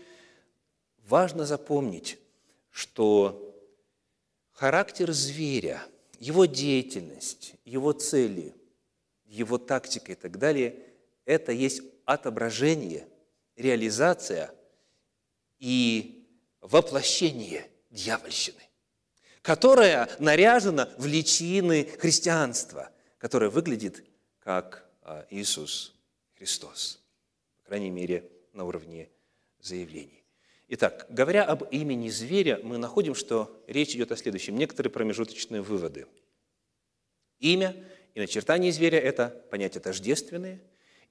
важно 1.07 1.45
запомнить, 1.45 2.19
что 2.69 3.55
характер 4.51 5.11
зверя, 5.13 5.81
его 6.19 6.45
деятельность, 6.45 7.55
его 7.65 7.91
цели, 7.91 8.53
его 9.25 9.57
тактика 9.57 10.11
и 10.11 10.15
так 10.15 10.37
далее– 10.37 10.79
это 11.25 11.51
есть 11.51 11.81
отображение, 12.05 13.07
реализация 13.55 14.53
и 15.59 16.27
воплощение 16.61 17.69
дьявольщины, 17.89 18.61
которая 19.41 20.09
наряжена 20.19 20.89
в 20.97 21.05
личины 21.05 21.85
христианства, 21.99 22.91
которое 23.17 23.49
выглядит 23.49 24.05
как 24.39 24.89
а, 25.01 25.25
Иисус 25.29 25.95
Христос, 26.37 27.01
по 27.57 27.69
крайней 27.69 27.91
мере, 27.91 28.29
на 28.53 28.65
уровне 28.65 29.09
заявлений. 29.59 30.25
Итак, 30.67 31.05
говоря 31.09 31.43
об 31.43 31.63
имени 31.71 32.09
зверя, 32.09 32.59
мы 32.63 32.77
находим, 32.77 33.13
что 33.13 33.63
речь 33.67 33.95
идет 33.95 34.11
о 34.11 34.17
следующем. 34.17 34.57
Некоторые 34.57 34.91
промежуточные 34.91 35.61
выводы. 35.61 36.07
Имя 37.39 37.75
и 38.15 38.19
начертание 38.19 38.71
зверя– 38.71 38.99
это 38.99 39.45
понятия 39.51 39.79
тождественные. 39.79 40.59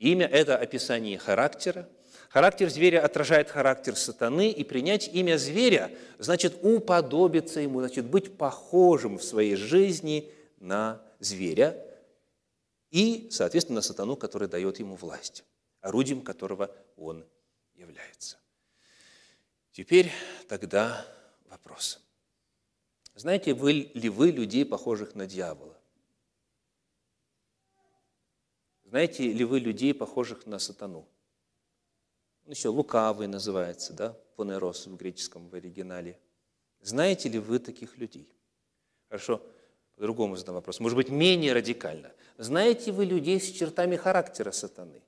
Имя– 0.00 0.26
это 0.32 0.56
описание 0.56 1.18
характера. 1.18 1.88
Характер 2.28 2.69
зверя 2.69 3.04
отражает 3.04 3.50
характер 3.50 3.97
сатаны, 3.97 4.50
и 4.50 4.64
принять 4.64 5.09
имя 5.09 5.38
зверя 5.38 5.97
значит 6.19 6.59
уподобиться 6.62 7.61
ему, 7.61 7.81
значит 7.81 8.07
быть 8.07 8.37
похожим 8.37 9.19
в 9.19 9.25
своей 9.25 9.57
жизни 9.57 10.33
на 10.59 11.00
зверя 11.21 11.81
и, 12.90 13.28
соответственно, 13.31 13.76
на 13.76 13.83
сатану, 13.83 14.16
который 14.16 14.49
дает 14.49 14.78
ему 14.78 14.97
власть, 14.97 15.45
орудием 15.81 16.23
которого 16.23 16.71
он 16.97 17.25
является. 17.75 18.38
Теперь 19.73 20.12
тогда 20.49 21.07
вопрос. 21.47 22.00
Знаете 23.14 23.54
вы, 23.54 23.90
ли 23.95 24.09
вы 24.09 24.31
людей, 24.31 24.64
похожих 24.64 25.14
на 25.14 25.26
дьявола? 25.26 25.76
Знаете 28.85 29.33
ли 29.33 29.45
вы 29.45 29.59
людей, 29.59 29.93
похожих 29.93 30.47
на 30.47 30.59
сатану? 30.59 31.09
Еще 32.46 32.68
лукавый 32.68 33.26
называется, 33.26 33.92
да, 33.94 34.16
понерос 34.36 34.86
в 34.86 34.96
греческом 34.96 35.48
в 35.48 35.54
оригинале. 35.54 36.18
Знаете 36.80 37.28
ли 37.28 37.38
вы 37.38 37.58
таких 37.58 37.96
людей? 37.96 38.30
Хорошо, 39.08 39.40
по-другому 39.96 40.36
задам 40.36 40.56
вопрос. 40.56 40.80
Может 40.80 40.96
быть, 40.96 41.08
менее 41.08 41.54
радикально. 41.54 42.12
Знаете 42.36 42.92
вы 42.92 43.06
людей 43.06 43.40
с 43.40 43.50
чертами 43.50 43.96
характера 43.96 44.50
сатаны? 44.50 45.02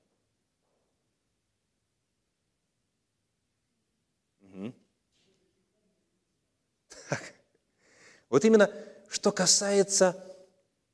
Вот 8.29 8.43
именно 8.43 8.69
что 9.09 9.31
касается 9.31 10.21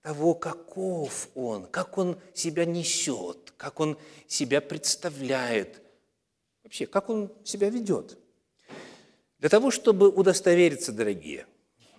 того, 0.01 0.35
каков 0.35 1.29
он, 1.33 1.65
как 1.65 1.97
он 1.97 2.19
себя 2.33 2.65
несет, 2.65 3.51
как 3.57 3.79
он 3.79 3.97
себя 4.27 4.62
представляет, 4.62 5.81
вообще, 6.63 6.86
как 6.86 7.10
он 7.10 7.32
себя 7.43 7.70
ведет. 7.70 8.17
Для 9.39 9.50
того, 9.50 9.72
чтобы 9.72 10.10
удостовериться, 10.10 10.91
дорогие, 10.91 11.46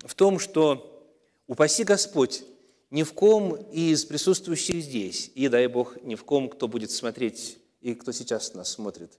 в 0.01 0.15
том, 0.15 0.39
что, 0.39 1.09
упаси 1.47 1.85
Господь, 1.85 2.45
ни 2.91 3.03
в 3.03 3.13
ком 3.13 3.55
из 3.55 4.05
присутствующих 4.05 4.83
здесь, 4.83 5.31
и, 5.35 5.49
дай 5.49 5.67
Бог, 5.67 6.01
ни 6.03 6.15
в 6.15 6.25
ком, 6.25 6.49
кто 6.49 6.69
будет 6.69 6.91
смотреть 6.91 7.59
и 7.81 7.95
кто 7.95 8.13
сейчас 8.13 8.55
нас 8.55 8.71
смотрит, 8.71 9.19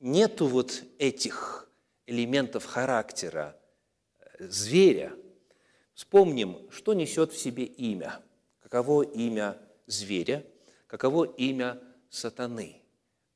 нету 0.00 0.46
вот 0.46 0.82
этих 0.98 1.68
элементов 2.06 2.64
характера 2.64 3.56
э, 4.38 4.48
зверя– 4.48 5.12
Вспомним, 5.98 6.58
что 6.70 6.94
несет 6.94 7.32
в 7.32 7.36
себе 7.36 7.64
имя. 7.64 8.20
Каково 8.62 9.02
имя 9.02 9.58
зверя, 9.88 10.46
каково 10.86 11.24
имя 11.24 11.82
сатаны, 12.08 12.80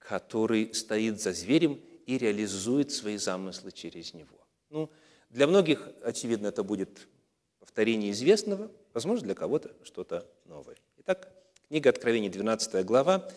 который 0.09 0.75
стоит 0.75 1.21
за 1.21 1.33
зверем 1.33 1.81
и 2.07 2.19
реализует 2.19 2.91
свои 2.91 3.17
замыслы 3.17 3.73
через 3.73 4.15
него. 4.15 4.47
Ну, 4.71 4.91
для 5.31 5.47
многих, 5.47 5.89
очевидно, 6.03 6.49
это 6.49 6.63
будет 6.63 7.09
повторение 7.61 8.11
известного, 8.11 8.71
возможно, 8.93 9.27
для 9.27 9.35
кого-то 9.35 9.71
что-то 9.83 10.27
новое. 10.45 10.77
Итак, 10.99 11.33
книга 11.69 11.91
Откровений, 11.91 12.29
12 12.29 12.85
глава, 12.85 13.31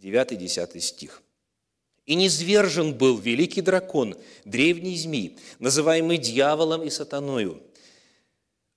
9-10 0.00 0.80
стих. 0.80 1.22
«И 2.04 2.14
низвержен 2.14 2.94
был 2.94 3.18
великий 3.18 3.62
дракон, 3.62 4.16
древний 4.44 4.96
змей, 4.96 5.36
называемый 5.58 6.18
дьяволом 6.18 6.84
и 6.84 6.90
сатаною, 6.90 7.60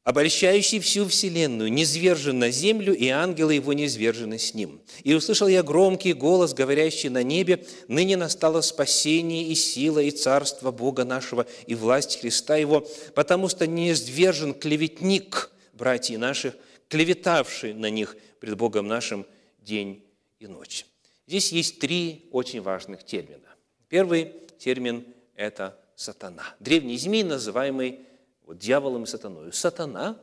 обольщающий 0.09 0.79
всю 0.79 1.07
вселенную, 1.07 1.71
низвержен 1.71 2.39
на 2.39 2.49
землю, 2.49 2.95
и 2.95 3.09
ангелы 3.09 3.53
его 3.53 3.73
низвержены 3.73 4.39
с 4.39 4.55
ним. 4.55 4.81
И 5.03 5.13
услышал 5.13 5.47
я 5.47 5.61
громкий 5.61 6.13
голос, 6.13 6.55
говорящий 6.55 7.09
на 7.09 7.21
небе, 7.21 7.63
ныне 7.87 8.17
настало 8.17 8.61
спасение 8.61 9.45
и 9.45 9.53
сила, 9.53 9.99
и 9.99 10.09
царство 10.09 10.71
Бога 10.71 11.05
нашего, 11.05 11.45
и 11.67 11.75
власть 11.75 12.19
Христа 12.21 12.55
его, 12.55 12.87
потому 13.13 13.49
что 13.49 13.67
низвержен 13.67 14.55
клеветник, 14.55 15.51
братья 15.73 16.17
наших, 16.17 16.55
клеветавший 16.87 17.75
на 17.75 17.91
них 17.91 18.17
пред 18.39 18.57
Богом 18.57 18.87
нашим 18.87 19.27
день 19.59 20.03
и 20.39 20.47
ночь. 20.47 20.87
Здесь 21.27 21.51
есть 21.51 21.77
три 21.77 22.25
очень 22.31 22.61
важных 22.61 23.03
термина. 23.03 23.47
Первый 23.89 24.33
термин– 24.57 25.05
это 25.35 25.77
сатана. 25.95 26.55
Древний 26.59 26.97
змей, 26.97 27.21
называемый 27.21 27.99
вот, 28.49 28.57
дьяволом 28.57 29.03
и 29.03 29.05
сатаною. 29.05 29.53
Сатана, 29.53 30.17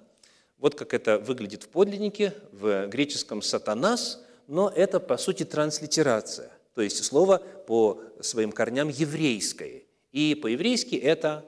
вот 0.59 0.75
как 0.75 0.95
это 0.95 1.21
выглядит 1.21 1.63
в 1.63 1.69
подлиннике, 1.69 2.35
в 2.51 2.89
греческом 2.89 3.41
«сатанас», 3.41 4.21
но 4.49 4.69
это, 4.69 4.99
по 4.99 5.17
сути, 5.17 5.45
транслитерация, 5.45 6.51
то 6.75 6.83
есть 6.83 7.05
слово 7.05 7.39
по 7.39 8.03
своим 8.21 8.51
корням 8.51 8.89
еврейское. 8.89 9.85
И 10.11 10.35
по-еврейски 10.35 10.97
это 10.97 11.45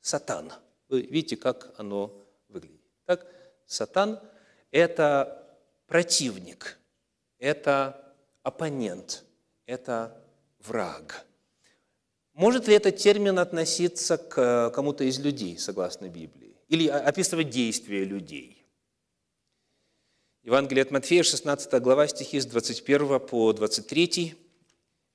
«сатан». 0.00 0.52
Вы 0.88 1.02
видите, 1.02 1.36
как 1.36 1.74
оно 1.78 2.12
выглядит. 2.48 2.80
Так, 3.06 3.26
сатан– 3.66 4.20
это 4.70 5.44
противник, 5.88 6.78
это 7.40 8.14
оппонент, 8.44 9.24
это 9.66 10.16
враг– 10.60 11.26
может 12.40 12.68
ли 12.68 12.74
этот 12.74 12.96
термин 12.96 13.38
относиться 13.38 14.16
к 14.16 14.38
э, 14.38 14.70
кому-то 14.74 15.04
из 15.04 15.18
людей, 15.18 15.58
согласно 15.58 16.08
Библии? 16.08 16.56
Или 16.68 16.88
описывать 16.88 17.50
действия 17.50 18.02
людей? 18.02 18.64
Евангелие 20.42 20.82
от 20.82 20.90
Матфея, 20.90 21.22
16 21.22 21.82
глава, 21.82 22.08
стихи 22.08 22.40
с 22.40 22.46
21 22.46 23.20
по 23.20 23.52
23 23.52 24.34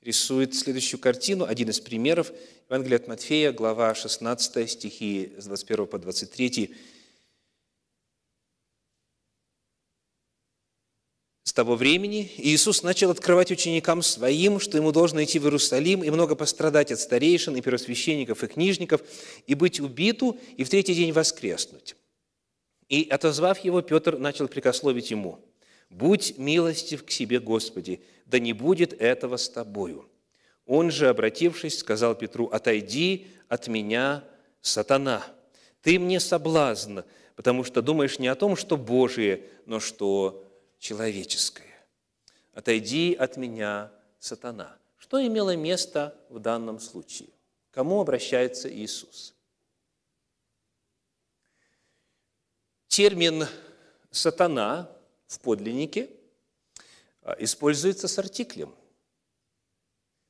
рисует 0.01 0.53
следующую 0.53 0.99
картину, 0.99 1.45
один 1.45 1.69
из 1.69 1.79
примеров. 1.79 2.31
Евангелие 2.69 2.97
от 2.97 3.07
Матфея, 3.07 3.51
глава 3.51 3.95
16, 3.95 4.69
стихи 4.69 5.33
с 5.35 5.45
21 5.47 5.87
по 5.87 5.97
23 5.97 6.75
С 11.45 11.53
того 11.53 11.75
времени 11.75 12.31
Иисус 12.37 12.81
начал 12.81 13.11
открывать 13.11 13.51
ученикам 13.51 14.01
своим, 14.01 14.59
что 14.59 14.77
ему 14.77 14.91
должно 14.91 15.23
идти 15.23 15.37
в 15.37 15.43
Иерусалим 15.43 16.03
и 16.03 16.09
много 16.09 16.35
пострадать 16.35 16.91
от 16.91 16.99
старейшин 16.99 17.55
и 17.55 17.61
первосвященников 17.61 18.43
и 18.43 18.47
книжников, 18.47 19.01
и 19.45 19.53
быть 19.53 19.79
убиту, 19.79 20.39
и 20.57 20.63
в 20.63 20.69
третий 20.69 20.95
день 20.95 21.11
воскреснуть. 21.11 21.95
И, 22.89 23.07
отозвав 23.11 23.59
его, 23.63 23.83
Петр 23.83 24.17
начал 24.17 24.47
прикословить 24.47 25.11
ему, 25.11 25.39
«Будь 25.91 26.35
милостив 26.39 27.05
к 27.05 27.11
себе, 27.11 27.39
Господи, 27.39 28.01
да 28.25 28.39
не 28.39 28.53
будет 28.53 28.99
этого 28.99 29.37
с 29.37 29.47
тобою». 29.47 30.09
Он 30.65 30.89
же, 30.89 31.09
обратившись, 31.09 31.77
сказал 31.77 32.15
Петру, 32.15 32.47
«Отойди 32.47 33.27
от 33.49 33.67
меня, 33.67 34.23
сатана, 34.61 35.23
ты 35.83 35.99
мне 35.99 36.19
соблазн, 36.19 37.01
потому 37.35 37.63
что 37.63 37.83
думаешь 37.83 38.17
не 38.17 38.29
о 38.29 38.35
том, 38.35 38.55
что 38.55 38.77
Божие, 38.77 39.43
но 39.67 39.79
что 39.79 40.44
человеческое. 40.85 41.73
«Отойди 42.53 43.15
от 43.15 43.37
меня, 43.37 43.91
сатана». 44.19 44.77
Что 44.97 45.25
имело 45.25 45.55
место 45.55 46.15
в 46.29 46.37
данном 46.37 46.79
случае? 46.79 47.29
Кому 47.71 47.99
обращается 47.99 48.71
Иисус? 48.71 49.33
Термин 52.87 53.47
«сатана» 54.11 54.87
в 55.25 55.39
подлиннике 55.39 56.11
а, 57.23 57.35
используется 57.39 58.07
с 58.07 58.19
артиклем. 58.19 58.69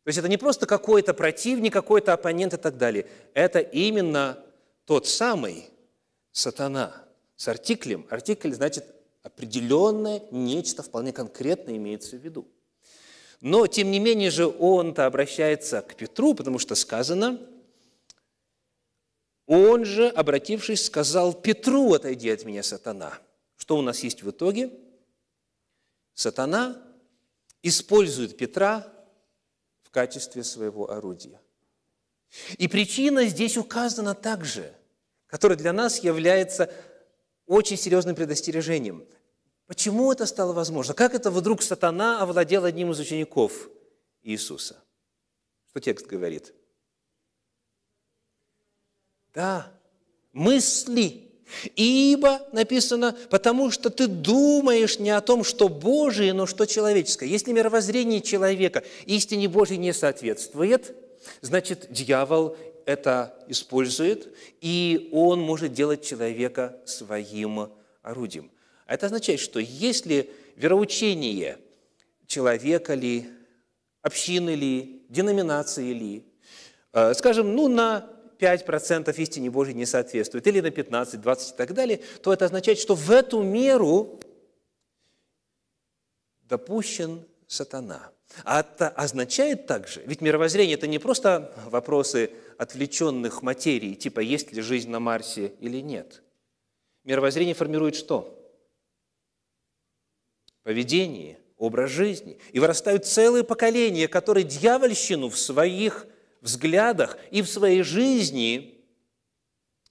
То 0.04 0.08
есть 0.08 0.20
это 0.20 0.30
не 0.30 0.38
просто 0.38 0.66
какой-то 0.66 1.14
противник, 1.14 1.74
какой-то 1.74 2.14
оппонент 2.14 2.54
и 2.54 2.58
так 2.58 2.78
далее. 2.78 3.10
Это 3.34 3.60
именно 3.60 4.42
тот 4.86 5.06
самый 5.06 5.70
сатана 6.32 7.06
с 7.36 7.46
артиклем. 7.50 8.08
Артикль 8.10 8.54
значит 8.54 8.95
определенное, 9.26 10.22
нечто 10.30 10.84
вполне 10.84 11.12
конкретное 11.12 11.78
имеется 11.78 12.16
в 12.16 12.20
виду. 12.20 12.48
Но, 13.42 13.66
тем 13.66 13.90
не 13.90 14.00
менее 14.00 14.30
же, 14.30 14.46
он-то 14.46 15.08
обращается 15.08 15.82
к 15.82 15.96
Петру, 15.96 16.36
потому 16.36 16.60
что 16.60 16.76
сказано, 16.76 17.40
Он 19.48 19.86
же, 19.86 20.10
обратившись, 20.10 20.86
сказал 20.86 21.34
Петру, 21.34 21.94
отойди 21.94 22.30
от 22.32 22.46
меня, 22.46 22.64
сатана. 22.64 23.14
Что 23.58 23.78
у 23.78 23.82
нас 23.82 24.00
есть 24.00 24.24
в 24.24 24.30
итоге? 24.32 24.72
Сатана 26.16 26.82
использует 27.62 28.38
Петра 28.38 28.92
в 29.84 29.92
качестве 29.92 30.44
своего 30.44 30.90
орудия. 30.90 31.40
И 32.58 32.68
причина 32.68 33.26
здесь 33.26 33.56
указана 33.56 34.16
также, 34.16 34.74
которая 35.28 35.58
для 35.58 35.74
нас 35.74 36.00
является 36.00 36.74
очень 37.46 37.78
серьезным 37.78 38.16
предостережением. 38.16 39.06
Почему 39.68 40.12
это 40.12 40.26
стало 40.26 40.54
возможно? 40.54 40.94
Как 40.94 41.16
это 41.16 41.32
вдруг 41.32 41.62
сатана 41.62 42.22
овладел 42.22 42.66
одним 42.66 42.92
из 42.92 43.00
учеников 43.00 43.70
Иисуса? 44.22 44.84
Что 45.70 45.80
текст 45.80 46.06
говорит? 46.06 46.54
Да, 49.34 49.72
мысли. 50.32 51.22
Ибо 51.76 52.42
написано, 52.52 53.16
потому 53.30 53.70
что 53.70 53.90
ты 53.90 54.08
думаешь 54.08 54.98
не 54.98 55.12
о 55.12 55.22
том, 55.22 55.44
что 55.44 55.68
Божие, 55.68 56.34
но 56.34 56.48
что 56.48 56.66
человеческое. 56.66 57.28
Если 57.28 57.52
мировоззрение 57.52 58.22
человека 58.22 58.84
истине 59.06 59.48
Божьей 59.48 59.78
не 59.78 59.94
соответствует, 59.94 60.96
значит, 61.42 61.88
дьявол 61.92 62.58
это 62.86 63.38
использует, 63.48 64.36
и 64.62 65.10
он 65.12 65.42
может 65.42 65.74
делать 65.74 66.06
человека 66.06 66.80
своим 66.86 67.72
орудием. 68.02 68.52
Это 68.88 69.08
означает, 69.08 69.40
что 69.40 69.60
если 69.60 70.30
вероучение 70.56 71.58
человека 72.28 72.94
ли, 72.94 73.30
общины 74.02 74.52
ли, 74.52 75.06
деноминации 75.10 75.92
ли, 75.92 76.26
э, 76.94 77.14
скажем, 77.14 77.56
ну, 77.56 77.68
на 77.68 78.10
5% 78.38 79.18
истине 79.18 79.50
Божьей 79.50 79.74
не 79.74 79.86
соответствует, 79.86 80.46
или 80.48 80.62
на 80.62 80.72
15, 80.72 81.22
20 81.22 81.54
и 81.54 81.58
так 81.58 81.74
далее, 81.74 82.02
то 82.22 82.34
это 82.34 82.46
означает, 82.46 82.80
что 82.80 82.96
в 82.96 83.10
эту 83.12 83.42
меру 83.42 84.20
допущен 86.44 87.26
сатана. 87.48 88.12
А 88.44 88.62
это 88.62 88.90
означает 88.90 89.68
также, 89.68 90.02
ведь 90.06 90.22
мировоззрение– 90.22 90.76
это 90.76 90.88
не 90.88 91.00
просто 91.00 91.54
вопросы 91.68 92.32
отвлеченных 92.58 93.42
материй, 93.42 93.96
типа 93.96 94.20
есть 94.20 94.52
ли 94.52 94.62
жизнь 94.62 94.90
на 94.90 95.00
Марсе 95.00 95.54
или 95.60 95.80
нет. 95.80 96.24
Мировоззрение 97.04 97.54
формирует 97.54 97.96
что? 97.96 98.32
Поведение, 100.64 101.40
образ 101.58 101.92
жизни. 101.92 102.40
И 102.52 102.60
вырастают 102.60 103.06
целые 103.06 103.44
поколения, 103.44 104.08
которые 104.08 104.44
дьявольщину 104.44 105.30
в 105.30 105.38
своих 105.38 106.08
взглядах 106.42 107.18
и 107.32 107.42
в 107.42 107.50
своей 107.50 107.84
жизни 107.84 108.84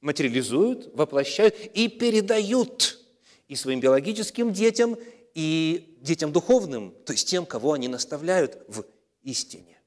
материализуют, 0.01 0.95
воплощают 0.95 1.55
и 1.75 1.89
передают 1.89 3.01
и 3.49 3.57
своим 3.57 3.81
биологическим 3.81 4.53
детям, 4.53 4.97
и 5.35 5.94
детям 6.05 6.33
духовным, 6.33 6.95
то 7.05 7.13
есть 7.13 7.29
тем, 7.29 7.47
кого 7.47 7.73
они 7.73 7.89
наставляют 7.89 8.63
в 8.69 8.85
истине. 9.23 9.81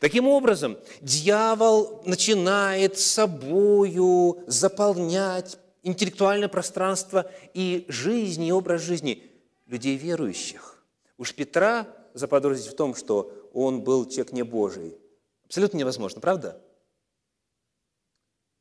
Таким 0.00 0.26
образом, 0.26 0.78
дьявол 1.00 2.02
начинает 2.06 2.98
собою 2.98 4.42
заполнять 4.46 5.58
интеллектуальное 5.82 6.48
пространство 6.48 7.30
и 7.54 7.84
жизнь, 7.88 8.44
и 8.44 8.52
образ 8.52 8.80
жизни 8.80 9.30
людей 9.66 9.96
верующих. 9.96 10.82
Уж 11.18 11.34
Петра 11.34 11.86
заподозрить 12.14 12.72
в 12.72 12.74
том, 12.74 12.94
что 12.94 13.50
он 13.52 13.82
был 13.82 14.06
человек 14.06 14.32
не 14.32 14.42
Божий, 14.42 14.96
абсолютно 15.44 15.76
невозможно, 15.76 16.20
правда? 16.20 16.60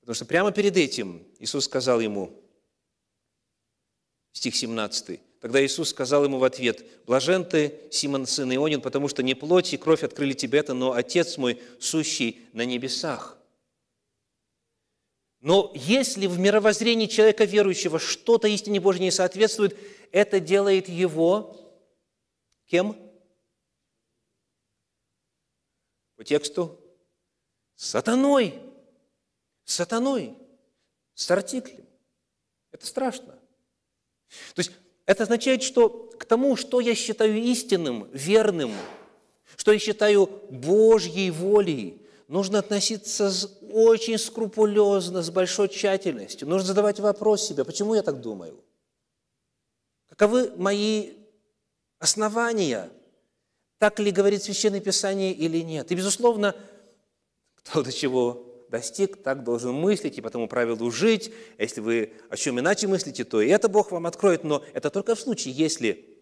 Потому 0.01 0.13
что 0.13 0.25
прямо 0.25 0.51
перед 0.51 0.75
этим 0.75 1.25
Иисус 1.39 1.65
сказал 1.65 2.01
ему, 2.01 2.33
стих 4.33 4.55
17, 4.55 5.19
Тогда 5.39 5.63
Иисус 5.63 5.89
сказал 5.89 6.25
ему 6.25 6.37
в 6.37 6.43
ответ, 6.43 6.85
«Блажен 7.05 7.45
ты, 7.45 7.79
Симон, 7.91 8.25
сын 8.25 8.53
Ионин, 8.53 8.81
потому 8.81 9.07
что 9.07 9.23
не 9.23 9.35
плоть 9.35 9.73
и 9.73 9.77
кровь 9.77 10.03
открыли 10.03 10.33
тебе 10.33 10.59
это, 10.59 10.73
но 10.73 10.93
Отец 10.93 11.37
мой, 11.37 11.61
сущий 11.79 12.47
на 12.51 12.65
небесах». 12.65 13.37
Но 15.39 15.71
если 15.73 16.27
в 16.27 16.37
мировоззрении 16.37 17.05
человека 17.05 17.45
верующего 17.45 17.97
что-то 17.97 18.49
истине 18.49 18.81
Божьей 18.81 19.03
не 19.03 19.11
соответствует, 19.11 19.77
это 20.11 20.41
делает 20.41 20.89
его 20.89 21.57
кем? 22.65 22.97
По 26.17 26.25
тексту 26.25 26.77
сатаной. 27.75 28.59
Сатаной. 29.63 30.35
С 31.13 31.31
артиклем. 31.31 31.85
Это 32.71 32.85
страшно. 32.85 33.39
То 34.53 34.59
есть 34.59 34.71
это 35.09 35.23
означает, 35.23 35.63
что 35.63 35.89
к 35.89 36.25
тому, 36.25 36.55
что 36.55 36.79
я 36.79 36.93
считаю 36.93 37.35
истинным, 37.35 38.07
верным, 38.13 38.71
что 39.55 39.71
я 39.71 39.79
считаю 39.79 40.29
Божьей 40.51 41.31
волей, 41.31 42.05
нужно 42.27 42.59
относиться 42.59 43.31
очень 43.71 44.19
скрупулезно, 44.19 45.23
с 45.23 45.31
большой 45.31 45.69
тщательностью. 45.69 46.47
Нужно 46.47 46.67
задавать 46.67 46.99
вопрос 46.99 47.41
себе, 47.41 47.65
почему 47.65 47.95
я 47.95 48.03
так 48.03 48.21
думаю? 48.21 48.63
Каковы 50.09 50.51
мои 50.55 51.13
основания? 51.97 52.91
Так 53.79 53.99
ли 53.99 54.11
говорит 54.11 54.43
Священное 54.43 54.79
Писание 54.79 55.33
или 55.33 55.61
нет? 55.61 55.91
И, 55.91 55.95
безусловно, 55.95 56.55
кто 57.55 57.81
до 57.81 57.91
чего 57.91 58.45
достиг, 58.69 59.21
так 59.21 59.43
должен 59.43 59.73
мыслить 59.73 60.17
и 60.17 60.21
по 60.21 60.29
тому 60.29 60.47
правилу 60.47 60.89
жить. 60.91 61.33
Если 61.57 61.81
вы 61.81 62.13
о 62.29 62.37
чем 62.37 62.59
иначе 62.59 62.87
мыслите, 62.87 63.23
то 63.23 63.41
и 63.41 63.49
это 63.49 63.67
Бог 63.67 63.91
вам 63.91 64.05
откроет, 64.05 64.43
но 64.43 64.63
это 64.73 64.89
только 64.89 65.15
в 65.15 65.19
случае, 65.19 65.53
если, 65.53 66.19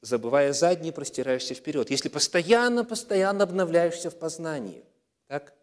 забывая 0.00 0.52
задние, 0.52 0.92
простираешься 0.92 1.54
вперед, 1.54 1.90
если 1.90 2.08
постоянно, 2.08 2.84
постоянно 2.84 3.44
обновляешься 3.44 4.10
в 4.10 4.18
познании. 4.18 4.84
Так? 5.26 5.54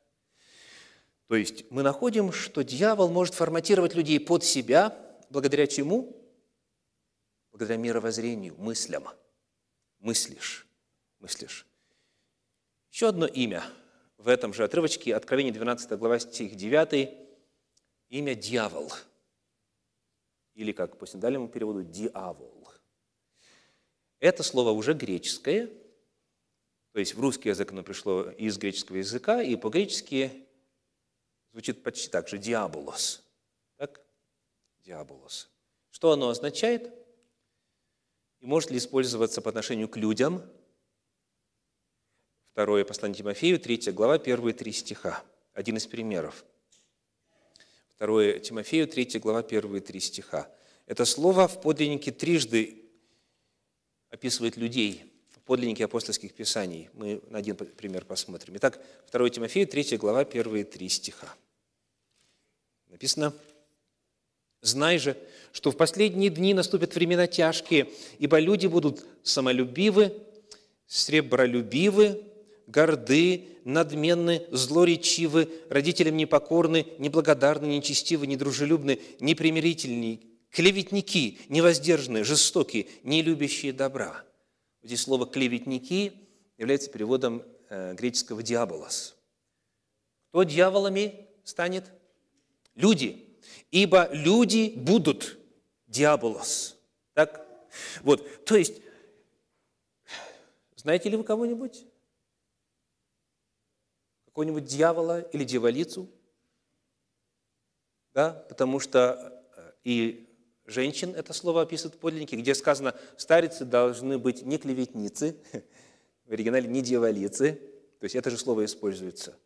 То 1.27 1.36
есть 1.36 1.69
мы 1.69 1.84
находим, 1.84 2.32
что 2.32 2.63
дьявол 2.63 3.10
может 3.10 3.36
форматировать 3.36 3.95
людей 3.95 4.19
под 4.19 4.43
себя, 4.43 4.97
благодаря 5.29 5.67
чему? 5.67 6.15
Благодаря 7.51 7.77
мировоззрению, 7.77 8.55
мыслям. 8.58 9.08
Мыслишь, 9.99 10.67
мыслишь. 11.19 11.67
Еще 12.91 13.10
одно 13.10 13.25
имя– 13.25 13.63
в 14.19 14.27
этом 14.27 14.53
же 14.53 14.65
отрывочке, 14.65 15.15
Откровение 15.15 15.53
12 15.53 15.97
глава, 15.97 16.19
стих 16.19 16.55
9, 16.55 17.10
имя 18.10 18.36
«дьявол», 18.36 18.91
или, 20.53 20.73
как 20.73 20.97
по 20.97 21.08
синодальному 21.08 21.47
переводу, 21.47 21.84
«диавол». 21.84 22.67
Это 24.19 24.43
слово 24.43 24.71
уже 24.71 24.93
греческое, 24.93 25.67
то 26.91 26.99
есть 26.99 27.15
в 27.15 27.21
русский 27.21 27.47
язык 27.47 27.71
оно 27.71 27.82
пришло 27.82 28.29
из 28.32 28.58
греческого 28.58 28.97
языка, 28.97 29.41
и 29.41 29.55
по-гречески 29.55 30.45
звучит 31.51 31.82
почти 31.82 32.10
так 32.10 32.27
же 32.27 32.38
«диаболос». 32.38 33.23
Так? 33.77 34.01
«Диаболос». 34.84 35.49
Что 35.91 36.12
оно 36.12 36.27
означает? 36.27 36.93
И 38.41 38.45
может 38.45 38.69
ли 38.69 38.77
использоваться 38.77 39.41
по 39.41 39.49
отношению 39.49 39.88
к 39.88 39.95
людям– 39.95 40.43
Второе 42.51 42.83
послание 42.83 43.17
Тимофею, 43.17 43.59
3 43.59 43.91
глава, 43.91 44.17
первые 44.17 44.53
три 44.53 44.71
стиха. 44.71 45.23
Один 45.53 45.77
из 45.77 45.85
примеров. 45.88 46.43
Второе 47.95 48.39
Тимофею, 48.39 48.88
3 48.88 49.19
глава, 49.19 49.43
первые 49.43 49.81
три 49.81 49.99
стиха. 49.99 50.49
Это 50.85 51.05
слово 51.05 51.47
в 51.47 51.62
подлиннике 51.62 52.12
трижды 52.12 52.83
описывает 54.09 54.57
людей, 54.57 55.03
в 55.29 55.39
подлиннике 55.41 55.85
апостольских 55.85 56.33
писаний. 56.33 56.89
Мы 56.93 57.21
на 57.29 57.38
один 57.38 57.55
пример 57.55 58.05
посмотрим. 58.05 58.57
Итак, 58.57 58.79
2 59.12 59.29
Тимофею, 59.29 59.67
3 59.67 59.97
глава, 59.97 60.25
первые 60.25 60.63
три 60.63 60.89
стиха. 60.89 61.33
Написано, 62.88 63.33
«Знай 64.62 64.97
же, 64.97 65.15
что 65.51 65.71
в 65.71 65.77
последние 65.77 66.29
дни 66.29 66.53
наступят 66.53 66.95
времена 66.95 67.27
тяжкие, 67.27 67.89
ибо 68.17 68.39
люди 68.39 68.67
будут 68.67 69.05
самолюбивы, 69.23 70.13
сребролюбивы, 70.88 72.23
горды, 72.69 73.47
надменны, 73.65 74.45
злоречивы, 74.51 75.49
родителям 75.69 76.15
непокорны, 76.17 76.86
неблагодарны, 76.99 77.65
нечестивы, 77.65 78.27
недружелюбны, 78.27 78.99
непримирительны, 79.19 80.21
клеветники, 80.51 81.39
невоздержанные, 81.49 82.23
жестокие, 82.23 82.88
не 83.03 83.21
любящие 83.21 83.73
добра. 83.73 84.23
Здесь 84.84 85.01
слово 85.01 85.25
«клеветники» 85.25 86.13
является 86.58 86.89
переводом 86.89 87.43
э, 87.69 87.95
греческого 87.95 88.43
«диаболос». 88.43 89.15
Кто 90.29 90.43
дьяволами 90.43 91.27
станет? 91.43 91.86
Люди. 92.75 93.25
Ибо 93.71 94.10
люди 94.13 94.73
будут 94.75 95.39
диаболос. 95.88 96.77
Так? 97.13 97.45
Вот, 98.03 98.45
то 98.45 98.55
есть, 98.55 98.82
знаете 100.75 101.10
ли 101.10 101.17
вы 101.17 101.23
кого-нибудь? 101.23 101.84
Какого-нибудь 104.39 104.65
дьявола 104.65 105.19
или 105.19 105.43
дьяволицу? 105.43 106.08
да, 108.13 108.32
потому 108.49 108.80
что 108.80 109.43
э, 109.56 109.71
и 109.84 110.30
женщин 110.65 111.13
это 111.15 111.34
слово 111.34 111.63
описывает 111.63 111.95
в 111.95 111.99
подлиннике, 111.99 112.38
где 112.38 112.56
сказано, 112.56 112.95
старицы 113.17 113.65
должны 113.65 114.17
быть 114.17 114.45
не 114.45 114.58
клеветницы, 114.58 115.36
в 116.25 116.32
оригинале 116.32 116.67
не 116.67 116.82
дьяволицы, 116.82 117.60
то 117.99 118.06
есть 118.06 118.15
это 118.15 118.30
же 118.30 118.38
слово 118.38 118.63
используется. 118.65 119.38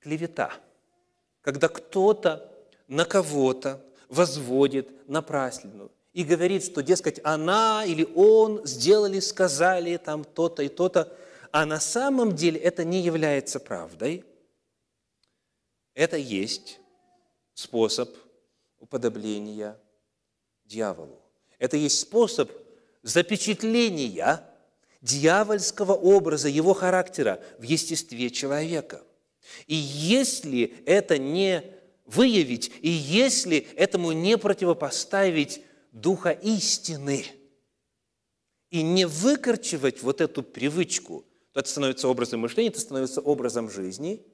Клевета, 0.00 0.52
когда 1.42 1.68
кто-то 1.68 2.52
на 2.86 3.04
кого-то 3.04 3.84
возводит 4.08 5.08
напраслину 5.08 5.90
и 6.12 6.22
говорит, 6.22 6.64
что, 6.64 6.82
дескать, 6.82 7.20
она 7.24 7.84
или 7.84 8.08
он 8.14 8.64
сделали, 8.64 9.20
сказали 9.20 9.96
там 9.96 10.24
то-то 10.24 10.62
и 10.62 10.68
то-то, 10.68 11.12
а 11.52 11.66
на 11.66 11.80
самом 11.80 12.34
деле 12.34 12.58
это 12.60 12.84
не 12.84 13.00
является 13.00 13.60
правдой. 13.60 14.24
Это 15.94 16.16
есть 16.16 16.80
способ 17.54 18.14
уподобления 18.78 19.78
дьяволу. 20.64 21.20
Это 21.58 21.76
есть 21.76 21.98
способ 21.98 22.50
запечатления 23.02 24.44
дьявольского 25.00 25.92
образа, 25.92 26.48
его 26.48 26.74
характера 26.74 27.42
в 27.58 27.62
естестве 27.62 28.30
человека. 28.30 29.02
И 29.66 29.74
если 29.74 30.82
это 30.86 31.18
не 31.18 31.64
выявить, 32.04 32.70
и 32.80 32.88
если 32.88 33.58
этому 33.76 34.12
не 34.12 34.36
противопоставить 34.38 35.62
духа 35.92 36.30
истины, 36.30 37.24
и 38.70 38.82
не 38.82 39.06
выкорчевать 39.06 40.02
вот 40.02 40.20
эту 40.20 40.42
привычку, 40.42 41.24
это 41.58 41.68
становится 41.68 42.08
образом 42.08 42.40
мышления, 42.40 42.68
это 42.68 42.80
становится 42.80 43.20
образом 43.20 43.68
жизни, 43.70 44.24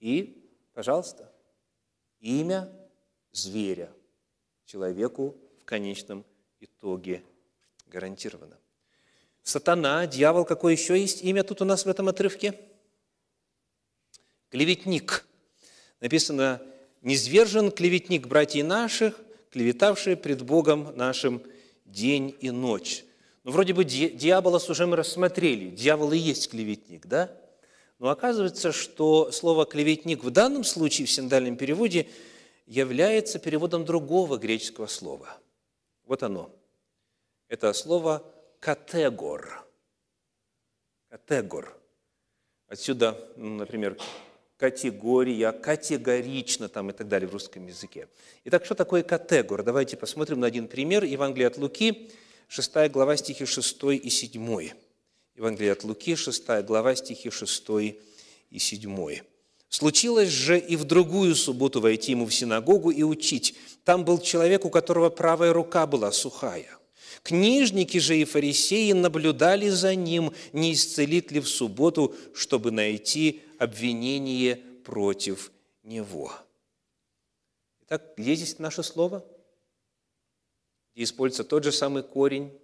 и, 0.00 0.46
пожалуйста, 0.74 1.32
имя 2.20 2.70
зверя 3.32 3.90
человеку 4.66 5.34
в 5.60 5.64
конечном 5.64 6.24
итоге 6.60 7.22
гарантировано. 7.86 8.58
Сатана, 9.42 10.06
дьявол, 10.06 10.44
какое 10.44 10.72
еще 10.72 10.98
есть 10.98 11.22
имя 11.22 11.42
тут 11.42 11.62
у 11.62 11.64
нас 11.64 11.84
в 11.84 11.88
этом 11.88 12.08
отрывке? 12.08 12.58
Клеветник. 14.50 15.26
Написано, 16.00 16.62
«Низвержен 17.02 17.70
клеветник 17.70 18.26
братьев 18.26 18.66
наших, 18.66 19.20
клеветавший 19.50 20.16
пред 20.16 20.42
Богом 20.42 20.96
нашим 20.96 21.42
день 21.84 22.36
и 22.40 22.50
ночь». 22.50 23.04
Ну, 23.44 23.52
вроде 23.52 23.74
бы 23.74 23.84
дьявола 23.84 24.58
уже 24.68 24.86
мы 24.86 24.96
рассмотрели. 24.96 25.68
Дьявол 25.68 26.12
и 26.12 26.18
есть 26.18 26.50
клеветник, 26.50 27.06
да? 27.06 27.30
Но 27.98 28.08
оказывается, 28.08 28.72
что 28.72 29.30
слово 29.30 29.66
«клеветник» 29.66 30.24
в 30.24 30.30
данном 30.30 30.64
случае 30.64 31.06
в 31.06 31.10
синдальном 31.10 31.56
переводе 31.56 32.08
является 32.66 33.38
переводом 33.38 33.84
другого 33.84 34.38
греческого 34.38 34.86
слова. 34.86 35.38
Вот 36.06 36.22
оно. 36.22 36.50
Это 37.48 37.72
слово 37.74 38.24
«категор». 38.60 39.64
Категор. 41.08 41.78
Отсюда, 42.66 43.16
ну, 43.36 43.50
например, 43.56 43.96
категория, 44.56 45.52
категорично 45.52 46.68
там 46.68 46.90
и 46.90 46.92
так 46.92 47.08
далее 47.08 47.28
в 47.28 47.32
русском 47.32 47.66
языке. 47.66 48.08
Итак, 48.44 48.64
что 48.64 48.74
такое 48.74 49.02
категор? 49.02 49.62
Давайте 49.62 49.96
посмотрим 49.96 50.40
на 50.40 50.46
один 50.46 50.66
пример. 50.66 51.04
Евангелие 51.04 51.46
от 51.46 51.58
Луки, 51.58 52.10
6 52.54 52.88
глава, 52.92 53.16
стихи 53.16 53.46
6 53.46 53.82
и 54.04 54.10
7. 54.10 54.70
Евангелие 55.34 55.72
от 55.72 55.82
Луки, 55.82 56.14
6 56.14 56.62
глава, 56.62 56.94
стихи 56.94 57.28
6 57.28 57.68
и 58.50 58.58
7. 58.58 59.22
«Случилось 59.68 60.28
же 60.28 60.60
и 60.60 60.76
в 60.76 60.84
другую 60.84 61.34
субботу 61.34 61.80
войти 61.80 62.12
ему 62.12 62.26
в 62.26 62.32
синагогу 62.32 62.92
и 62.92 63.02
учить. 63.02 63.56
Там 63.82 64.04
был 64.04 64.20
человек, 64.20 64.64
у 64.64 64.70
которого 64.70 65.10
правая 65.10 65.52
рука 65.52 65.84
была 65.88 66.12
сухая. 66.12 66.78
Книжники 67.24 67.98
же 67.98 68.16
и 68.16 68.24
фарисеи 68.24 68.92
наблюдали 68.92 69.68
за 69.68 69.96
ним, 69.96 70.32
не 70.52 70.74
исцелит 70.74 71.32
ли 71.32 71.40
в 71.40 71.48
субботу, 71.48 72.14
чтобы 72.34 72.70
найти 72.70 73.42
обвинение 73.58 74.60
против 74.84 75.50
него». 75.82 76.32
Итак, 77.86 78.14
где 78.16 78.36
здесь 78.36 78.60
наше 78.60 78.84
слово? 78.84 79.24
Где 80.94 81.04
используется 81.04 81.44
тот 81.44 81.64
же 81.64 81.72
самый 81.72 82.02
корень 82.02 82.56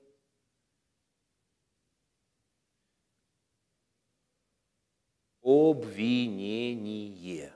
обвинение. 5.70 7.52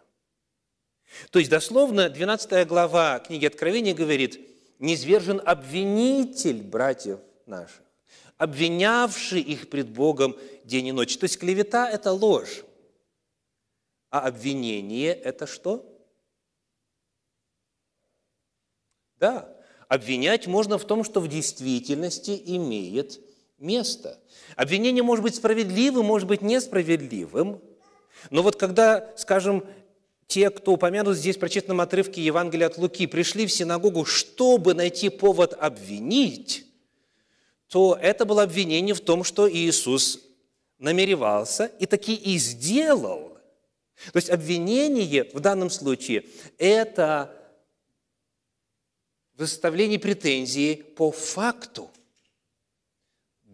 То 1.30 1.38
есть, 1.38 1.50
дословно, 1.50 2.08
12 2.08 2.66
глава 2.66 3.20
книги 3.20 3.46
Откровения 3.46 3.94
говорит, 3.94 4.40
«Низвержен 4.80 5.40
обвинитель 5.44 6.62
братьев 6.62 7.20
наших, 7.46 7.82
обвинявший 8.36 9.40
их 9.40 9.70
пред 9.70 9.90
Богом 9.90 10.36
день 10.64 10.88
и 10.88 10.92
ночь». 10.92 11.16
То 11.16 11.24
есть, 11.24 11.38
клевета– 11.38 11.88
это 11.90 12.10
ложь, 12.10 12.64
а 14.10 14.26
обвинение– 14.26 15.14
это 15.14 15.46
что? 15.46 15.88
Да, 19.16 19.56
обвинять 19.88 20.46
можно 20.46 20.78
в 20.78 20.84
том, 20.84 21.04
что 21.04 21.20
в 21.20 21.28
действительности 21.28 22.40
имеет 22.46 23.20
место. 23.58 24.18
Обвинение 24.56 25.02
может 25.02 25.22
быть 25.22 25.34
справедливым, 25.34 26.06
может 26.06 26.28
быть 26.28 26.42
несправедливым– 26.42 27.60
но 28.30 28.42
вот 28.42 28.56
когда, 28.56 29.12
скажем, 29.16 29.64
те, 30.26 30.50
кто 30.50 30.72
упомянут 30.72 31.16
здесь 31.16 31.36
в 31.36 31.40
прочитанном 31.40 31.80
отрывке 31.80 32.22
Евангелия 32.22 32.66
от 32.68 32.78
Луки, 32.78 33.06
пришли 33.06 33.46
в 33.46 33.52
синагогу, 33.52 34.04
чтобы 34.04 34.74
найти 34.74 35.08
повод 35.08 35.54
обвинить, 35.58 36.66
то 37.68 37.98
это 38.00 38.24
было 38.24 38.42
обвинение 38.42 38.94
в 38.94 39.00
том, 39.00 39.24
что 39.24 39.50
Иисус 39.50 40.20
намеревался 40.78 41.70
и 41.78 41.86
таки 41.86 42.14
и 42.14 42.38
сделал. 42.38 43.38
То 44.12 44.16
есть 44.16 44.30
обвинение 44.30 45.28
в 45.32 45.40
данном 45.40 45.70
случае– 45.70 46.24
это 46.58 47.34
выставление 49.36 49.98
претензии 49.98 50.74
по 50.74 51.10
факту– 51.10 51.90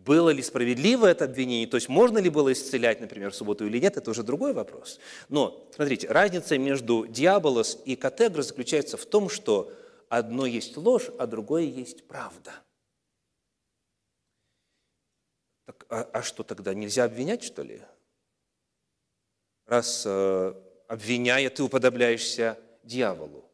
было 0.04 0.30
ли 0.30 0.42
справедливо 0.42 1.06
это 1.06 1.26
обвинение, 1.26 1.66
то 1.66 1.76
есть 1.76 1.88
можно 1.88 2.18
ли 2.18 2.30
было 2.30 2.52
исцелять, 2.52 3.00
например, 3.00 3.30
в 3.30 3.34
субботу 3.34 3.66
или 3.66 3.78
нет, 3.78 3.96
это 3.96 4.10
уже 4.10 4.22
другой 4.22 4.52
вопрос. 4.52 4.98
Но, 5.28 5.68
смотрите, 5.74 6.08
разница 6.08 6.56
между 6.58 7.06
диаболос 7.06 7.78
и 7.84 7.96
категро 7.96 8.42
заключается 8.42 8.96
в 8.96 9.04
том, 9.04 9.28
что 9.28 9.72
одно 10.08 10.46
есть 10.46 10.76
ложь, 10.76 11.10
а 11.18 11.26
другое 11.26 11.64
есть 11.64 12.08
правда. 12.08 12.52
Так, 15.66 15.86
а, 15.90 16.08
а 16.12 16.22
что 16.22 16.44
тогда, 16.44 16.72
нельзя 16.72 17.04
обвинять, 17.04 17.44
что 17.44 17.62
ли? 17.62 17.82
Раз 19.66 20.04
э, 20.06 20.54
обвиняя, 20.88 21.50
ты 21.50 21.62
уподобляешься 21.62 22.58
дьяволу. 22.82 23.49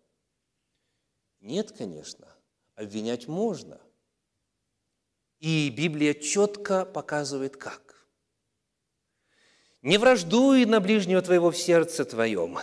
Нет, 1.47 1.71
конечно, 1.71 2.27
обвинять 2.75 3.29
можно. 3.29 3.81
И 5.39 5.71
Библия 5.71 6.13
четко 6.13 6.85
показывает, 6.85 7.57
как. 7.57 8.09
«Не 9.81 9.99
враждуй 9.99 10.65
на 10.65 10.81
ближнего 10.81 11.23
твоего 11.23 11.53
в 11.53 11.57
сердце 11.57 12.05
твоем, 12.05 12.59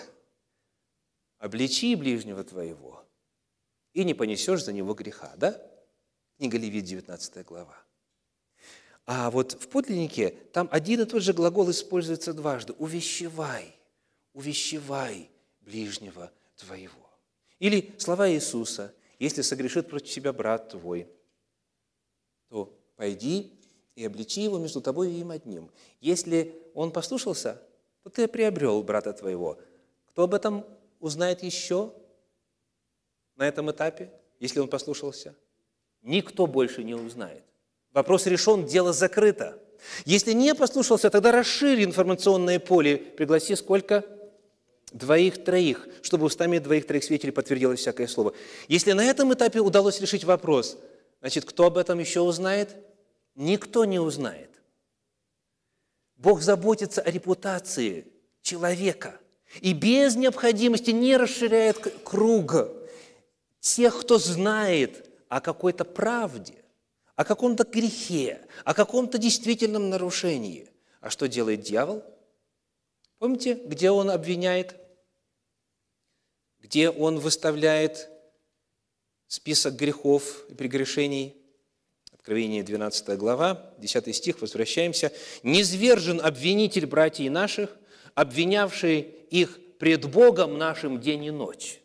обличи 1.38 1.96
ближнего 1.96 2.43
твоего, 2.43 3.08
и 3.93 4.04
не 4.04 4.13
понесешь 4.13 4.65
за 4.65 4.74
него 4.74 4.93
греха». 4.93 5.34
Да? 5.38 5.62
Книга 6.36 6.58
Левит, 6.58 6.84
19 6.84 7.46
глава. 7.46 7.78
А 9.06 9.32
вот 9.32 9.54
в 9.54 9.69
подлиннике 9.69 10.32
там 10.52 10.67
один 10.74 11.00
и 11.00 11.06
тот 11.06 11.24
же 11.24 11.32
глагол 11.32 11.72
используется 11.72 12.34
дважды. 12.34 12.74
«Увещевай, 12.74 13.74
увещевай 14.34 15.32
ближнего 15.62 16.30
твоего». 16.58 17.03
Или 17.63 17.95
слова 17.97 18.30
Иисуса 18.30 18.93
«Если 19.19 19.41
согрешит 19.41 19.88
против 19.88 20.12
себя 20.12 20.34
брат 20.34 20.71
твой, 20.71 21.08
то 22.49 22.78
пойди 22.97 23.54
и 23.95 24.04
обличи 24.04 24.41
его 24.41 24.58
между 24.58 24.82
тобой 24.82 25.13
и 25.13 25.21
им 25.21 25.32
одним. 25.32 25.71
Если 26.02 26.62
он 26.73 26.91
послушался, 26.91 27.62
то 28.04 28.10
ты 28.10 28.28
приобрел 28.28 28.84
брата 28.84 29.13
твоего. 29.13 29.60
Кто 30.08 30.23
об 30.23 30.34
этом 30.34 30.65
узнает 30.99 31.41
еще 31.41 31.93
на 33.38 33.47
этом 33.47 33.71
этапе, 33.71 34.12
если 34.41 34.60
он 34.60 34.67
послушался? 34.67 35.34
Никто 36.02 36.47
больше 36.47 36.84
не 36.84 36.95
узнает. 36.95 37.45
Вопрос 37.93 38.26
решен, 38.26 38.65
дело 38.65 38.91
закрыто. 38.91 39.58
Если 40.04 40.34
не 40.34 40.54
послушался, 40.54 41.10
тогда 41.10 41.32
расшири 41.32 41.86
информационное 41.86 42.60
поле, 42.60 42.97
пригласи 42.97 43.56
сколько? 43.56 44.04
Двоих-троих, 44.93 45.88
чтобы 46.01 46.25
устами 46.25 46.60
двоих-троих 46.60 47.03
свидетелей 47.03 47.32
подтвердилось 47.32 47.79
всякое 47.79 48.08
слово. 48.08 48.34
Если 48.67 48.93
на 48.93 49.03
этом 49.03 49.34
этапе 49.34 49.60
удалось 49.60 49.99
решить 49.99 50.23
вопрос– 50.23 50.77
Значит, 51.23 51.45
кто 51.45 51.67
об 51.67 51.77
этом 51.77 51.99
еще 51.99 52.19
узнает? 52.19 52.75
Никто 53.36 53.86
не 53.86 53.97
узнает. 53.97 54.49
Бог 56.17 56.41
заботится 56.41 57.01
о 57.01 57.10
репутации 57.10 58.08
человека 58.41 59.17
и 59.62 59.71
без 59.71 60.17
необходимости 60.17 60.91
не 60.91 61.15
расширяет 61.15 61.77
круг, 62.03 62.67
тех, 63.62 64.01
кто 64.01 64.17
знает 64.17 65.10
о 65.29 65.39
какой-то 65.39 65.86
правде, 65.86 66.56
о 67.15 67.23
каком-то 67.23 67.63
грехе, 67.63 68.45
о 68.65 68.73
каком-то 68.73 69.17
действительном 69.17 69.89
нарушении. 69.89 70.69
А 70.99 71.10
что 71.10 71.29
делает 71.29 71.62
дьявол? 71.62 72.03
Помните, 73.17 73.53
где 73.53 73.91
он 73.91 74.10
обвиняет? 74.10 74.75
Где 76.63 76.89
он 76.89 77.19
выставляет 77.19 78.10
список 79.28 79.76
грехов 79.76 80.45
и 80.49 80.56
прегрешений? 80.56 81.36
Откровение 82.13 82.63
12 82.63 83.17
глава, 83.17 83.73
10 83.80 84.15
стих, 84.15 84.41
возвращаемся. 84.41 85.12
«Низвержен 85.43 86.21
обвинитель 86.21 86.86
братьев 86.86 87.34
наших, 87.34 87.78
обвинявший 88.15 89.02
их 89.30 89.60
пред 89.78 90.10
Богом 90.10 90.58
нашим 90.58 91.02
день 91.02 91.26
и 91.26 91.32
ночь». 91.32 91.82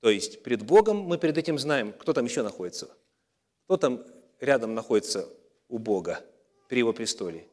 То 0.00 0.10
есть 0.10 0.44
пред 0.44 0.62
Богом 0.62 0.98
мы 0.98 1.18
перед 1.18 1.36
этим 1.36 1.58
знаем, 1.58 1.92
кто 1.92 2.12
там 2.12 2.26
еще 2.26 2.42
находится. 2.42 2.88
Кто 3.64 3.76
там 3.76 4.04
рядом 4.38 4.74
находится 4.74 5.28
у 5.68 5.78
Бога 5.78 6.24
при 6.68 6.78
Его 6.78 6.92
престоле? 6.92 7.48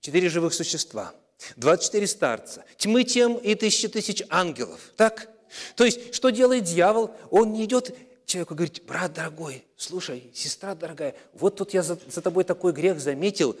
Четыре 0.00 0.28
живых 0.28 0.52
существа, 0.52 1.14
24 1.56 2.06
старца, 2.06 2.64
тьмы 2.76 3.04
тем 3.04 3.36
и 3.36 3.54
тысячи 3.54 3.88
тысяч 3.88 4.22
ангелов. 4.28 4.80
Так? 4.96 5.28
То 5.76 5.84
есть, 5.84 6.14
что 6.14 6.30
делает 6.30 6.64
дьявол? 6.64 7.14
Он 7.30 7.52
не 7.52 7.64
идет 7.64 7.94
человеку 8.26 8.54
говорит, 8.54 8.82
брат 8.86 9.12
дорогой, 9.12 9.64
слушай, 9.76 10.30
сестра 10.34 10.74
дорогая, 10.74 11.14
вот 11.34 11.56
тут 11.56 11.74
я 11.74 11.82
за, 11.82 11.98
за 12.08 12.22
тобой 12.22 12.44
такой 12.44 12.72
грех 12.72 13.00
заметил, 13.00 13.56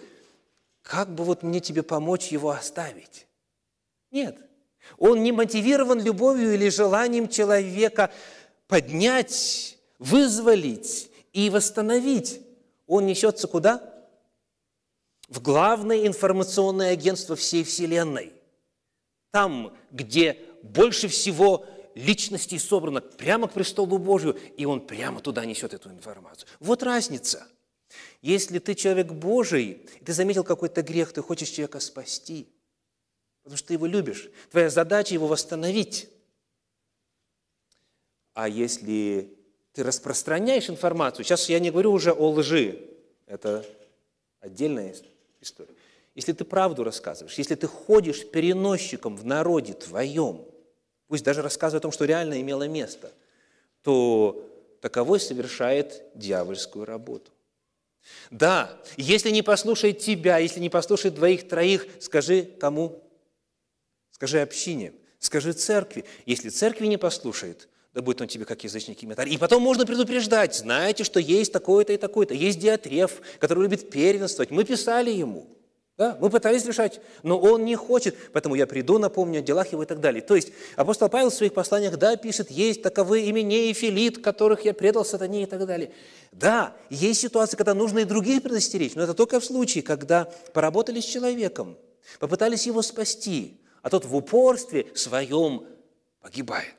как 0.82 1.08
бы 1.08 1.24
вот 1.24 1.42
мне 1.42 1.60
тебе 1.60 1.82
помочь 1.82 2.28
его 2.28 2.50
оставить? 2.50 3.26
Нет. 4.10 4.36
Он 4.98 5.22
не 5.22 5.32
мотивирован 5.32 6.02
любовью 6.02 6.54
или 6.54 6.68
желанием 6.68 7.28
человека 7.28 8.12
поднять, 8.68 9.78
вызволить 9.98 11.10
и 11.32 11.48
восстановить. 11.50 12.40
Он 12.86 13.06
несется 13.06 13.48
куда? 13.48 13.93
В 15.28 15.40
главное 15.40 16.06
информационное 16.06 16.92
агентство 16.92 17.34
всей 17.36 17.64
Вселенной. 17.64 18.32
Там, 19.30 19.76
где 19.90 20.38
больше 20.62 21.08
всего 21.08 21.66
личностей 21.94 22.58
собрано 22.58 23.00
прямо 23.00 23.48
к 23.48 23.52
престолу 23.52 23.98
Божию, 23.98 24.38
и 24.56 24.64
он 24.64 24.86
прямо 24.86 25.20
туда 25.20 25.44
несет 25.44 25.74
эту 25.74 25.90
информацию. 25.90 26.48
Вот 26.60 26.82
разница. 26.82 27.46
Если 28.22 28.58
ты 28.58 28.74
человек 28.74 29.12
Божий, 29.12 29.86
ты 30.04 30.12
заметил 30.12 30.44
какой-то 30.44 30.82
грех, 30.82 31.12
ты 31.12 31.22
хочешь 31.22 31.48
человека 31.48 31.80
спасти, 31.80 32.48
потому 33.42 33.56
что 33.56 33.68
ты 33.68 33.74
его 33.74 33.86
любишь. 33.86 34.30
Твоя 34.50 34.70
задача 34.70 35.14
его 35.14 35.26
восстановить. 35.26 36.08
А 38.32 38.48
если 38.48 39.36
ты 39.72 39.84
распространяешь 39.84 40.68
информацию, 40.68 41.24
сейчас 41.24 41.48
я 41.48 41.60
не 41.60 41.70
говорю 41.70 41.92
уже 41.92 42.12
о 42.12 42.30
лжи, 42.30 42.90
это 43.26 43.64
отдельная 44.40 44.92
история. 44.92 45.13
Если 46.14 46.32
ты 46.32 46.44
правду 46.44 46.84
рассказываешь, 46.84 47.38
если 47.38 47.54
ты 47.54 47.66
ходишь 47.66 48.28
переносчиком 48.30 49.16
в 49.16 49.24
народе 49.24 49.72
твоем– 49.74 50.46
пусть 51.08 51.24
даже 51.24 51.42
рассказывая 51.42 51.78
о 51.78 51.82
том, 51.82 51.92
что 51.92 52.04
реально 52.04 52.40
имело 52.40 52.66
место, 52.66 53.12
то 53.82 54.50
таковой 54.80 55.20
совершает 55.20 56.02
дьявольскую 56.14 56.84
работу. 56.84 57.30
Да, 58.30 58.82
если 58.96 59.30
не 59.30 59.42
послушает 59.42 59.98
тебя, 60.00 60.38
если 60.38 60.60
не 60.60 60.70
послушает 60.70 61.14
двоих-троих, 61.14 61.86
скажи 62.00 62.42
кому? 62.42 63.02
Скажи 64.10 64.40
общине, 64.40 64.92
скажи 65.18 65.52
церкви. 65.52 66.04
Если 66.26 66.48
церкви 66.48 66.86
не 66.86 66.98
послушает, 66.98 67.68
да 67.94 68.02
будет 68.02 68.20
он 68.20 68.28
тебе 68.28 68.44
как 68.44 68.64
язычник 68.64 69.02
и 69.02 69.06
метарь. 69.06 69.28
И 69.28 69.38
потом 69.38 69.62
можно 69.62 69.86
предупреждать, 69.86 70.54
знаете, 70.54 71.04
что 71.04 71.20
есть 71.20 71.52
такое-то 71.52 71.92
и 71.92 71.96
такое-то, 71.96 72.34
есть 72.34 72.58
диатреф, 72.58 73.20
который 73.38 73.62
любит 73.62 73.88
первенствовать. 73.90 74.50
Мы 74.50 74.64
писали 74.64 75.10
ему– 75.10 75.46
да? 75.96 76.18
Мы 76.20 76.28
пытались 76.28 76.64
решать, 76.64 77.00
но 77.22 77.38
он 77.38 77.64
не 77.64 77.76
хочет, 77.76 78.16
поэтому 78.32 78.56
я 78.56 78.66
приду, 78.66 78.98
напомню 78.98 79.38
о 79.38 79.42
делах 79.42 79.70
его 79.70 79.84
и 79.84 79.86
так 79.86 80.00
далее. 80.00 80.22
То 80.22 80.34
есть 80.34 80.50
апостол 80.74 81.08
Павел 81.08 81.30
в 81.30 81.34
своих 81.34 81.54
посланиях, 81.54 81.96
да, 81.98 82.16
пишет, 82.16 82.50
есть 82.50 82.82
таковые 82.82 83.26
имени 83.26 83.70
и 83.70 83.72
филит, 83.72 84.22
которых 84.22 84.64
я 84.64 84.74
предал 84.74 85.04
сатане 85.04 85.44
и 85.44 85.46
так 85.46 85.64
далее. 85.66 85.92
Да, 86.32 86.74
есть 86.90 87.20
ситуации, 87.20 87.56
когда 87.56 87.74
нужно 87.74 88.00
и 88.00 88.04
других 88.04 88.42
предостеречь, 88.42 88.96
но 88.96 89.04
это 89.04 89.14
только 89.14 89.38
в 89.38 89.44
случае, 89.44 89.84
когда 89.84 90.24
поработали 90.52 90.98
с 90.98 91.04
человеком, 91.04 91.78
попытались 92.18 92.66
его 92.66 92.82
спасти, 92.82 93.60
а 93.82 93.88
тот 93.88 94.04
в 94.04 94.16
упорстве 94.16 94.86
своем 94.94 95.64
погибает. 96.20 96.74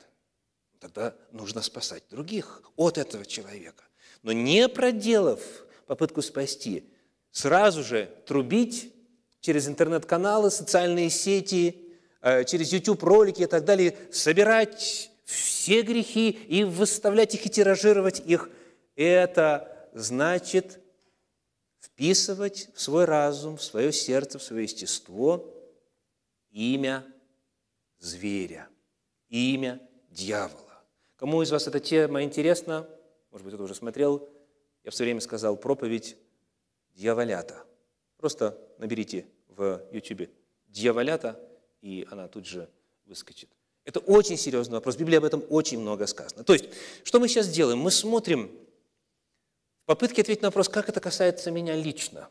Тогда 0.92 1.16
нужно 1.32 1.62
спасать 1.62 2.04
других 2.10 2.62
от 2.76 2.96
этого 2.96 3.26
человека. 3.26 3.82
Но 4.22 4.30
не 4.30 4.68
проделав 4.68 5.40
попытку 5.86 6.22
спасти, 6.22 6.88
сразу 7.32 7.82
же 7.82 8.08
трубить 8.24 8.92
через 9.40 9.66
интернет-каналы, 9.66 10.48
социальные 10.48 11.10
сети, 11.10 11.88
э, 12.20 12.44
через 12.44 12.72
YouTube-ролики 12.72 13.42
и 13.42 13.46
так 13.46 13.64
далее, 13.64 13.96
собирать 14.12 15.10
все 15.24 15.82
грехи 15.82 16.30
и 16.30 16.62
выставлять 16.62 17.34
их 17.34 17.46
и 17.46 17.50
тиражировать 17.50 18.22
их. 18.24 18.48
Это 18.94 19.88
значит 19.92 20.78
вписывать 21.80 22.68
в 22.74 22.80
свой 22.80 23.06
разум, 23.06 23.56
в 23.56 23.62
свое 23.64 23.92
сердце, 23.92 24.38
в 24.38 24.42
свое 24.44 24.62
естество 24.62 25.52
имя 26.52 27.04
зверя, 27.98 28.68
имя 29.28 29.80
дьявола. 30.10 30.65
Кому 31.16 31.42
из 31.42 31.50
вас 31.50 31.66
эта 31.66 31.80
тема 31.80 32.22
интересна? 32.22 32.88
Может 33.30 33.44
быть, 33.44 33.52
кто-то 33.52 33.64
уже 33.64 33.74
смотрел. 33.74 34.28
Я 34.84 34.90
все 34.90 35.04
время 35.04 35.20
сказал 35.20 35.56
проповедь 35.56 36.16
дьяволята. 36.94 37.64
Просто 38.18 38.58
наберите 38.78 39.26
в 39.48 39.82
YouTube 39.92 40.30
«Дьяволята», 40.68 41.40
и 41.80 42.06
она 42.10 42.28
тут 42.28 42.46
же 42.46 42.68
выскочит. 43.04 43.48
Это 43.84 44.00
очень 44.00 44.36
серьезный 44.36 44.74
вопрос. 44.74 44.96
В 44.96 44.98
Библии 44.98 45.16
об 45.16 45.24
этом 45.24 45.44
очень 45.48 45.78
много 45.78 46.06
сказано. 46.06 46.44
То 46.44 46.52
есть, 46.52 46.66
что 47.04 47.20
мы 47.20 47.28
сейчас 47.28 47.48
делаем? 47.48 47.78
Мы 47.78 47.90
смотрим 47.90 48.50
в 49.82 49.86
попытке 49.86 50.22
ответить 50.22 50.42
на 50.42 50.48
вопрос, 50.48 50.68
как 50.68 50.88
это 50.88 51.00
касается 51.00 51.50
меня 51.50 51.76
лично. 51.76 52.28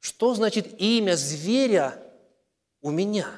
Что 0.00 0.34
значит 0.34 0.80
имя 0.80 1.16
зверя 1.16 2.02
у 2.80 2.90
меня? 2.90 3.28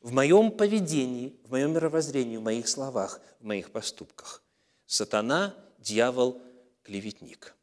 В 0.00 0.12
моем 0.12 0.50
поведении, 0.50 1.34
в 1.52 1.54
моем 1.54 1.74
мировоззрении, 1.74 2.38
в 2.38 2.42
моих 2.42 2.66
словах, 2.66 3.20
в 3.38 3.44
моих 3.44 3.72
поступках. 3.72 4.42
Сатана, 4.86 5.54
дьявол, 5.76 6.40
клеветник. 6.82 7.54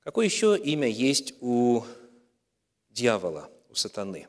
Какое 0.00 0.24
еще 0.24 0.58
имя 0.58 0.88
есть 0.88 1.32
у 1.40 1.84
дьявола, 2.90 3.48
у 3.68 3.76
сатаны. 3.76 4.26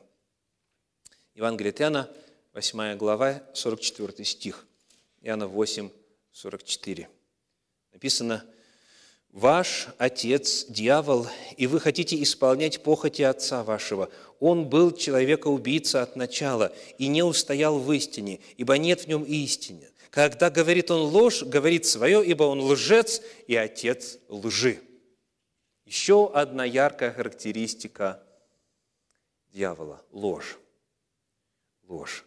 Евангелие 1.34 1.70
от 1.70 1.80
Иоанна, 1.80 2.16
8 2.52 2.96
глава, 2.96 3.42
44 3.54 4.24
стих. 4.24 4.64
Иоанна 5.22 5.48
8, 5.48 5.90
44. 6.30 7.08
Написано, 7.90 8.44
«Ваш 9.34 9.88
отец– 9.98 10.66
дьявол, 10.68 11.26
и 11.56 11.66
вы 11.66 11.80
хотите 11.80 12.22
исполнять 12.22 12.84
похоти 12.84 13.22
отца 13.22 13.64
вашего. 13.64 14.08
Он 14.38 14.68
был 14.68 14.92
человека-убийца 14.92 16.02
от 16.02 16.14
начала 16.14 16.72
и 16.98 17.08
не 17.08 17.24
устоял 17.24 17.80
в 17.80 17.92
истине, 17.92 18.38
ибо 18.58 18.78
нет 18.78 19.00
в 19.00 19.08
нем 19.08 19.24
истины. 19.24 19.90
Когда 20.10 20.50
говорит 20.50 20.92
он 20.92 21.00
ложь, 21.12 21.42
говорит 21.42 21.84
свое, 21.84 22.24
ибо 22.24 22.44
он 22.44 22.60
лжец 22.60 23.22
и 23.48 23.56
отец 23.56 24.18
лжи». 24.28 24.78
Еще 25.84 26.30
одна 26.32 26.64
яркая 26.64 27.12
характеристика 27.12 28.22
дьявола– 29.52 30.00
ложь. 30.12 30.60
Ложь. 31.88 32.24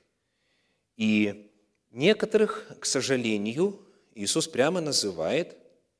И 0.97 1.49
некоторых, 1.89 2.69
к 2.81 2.85
сожалению, 2.85 3.79
Иисус 4.13 4.49
прямо 4.49 4.81
называет 4.81 5.55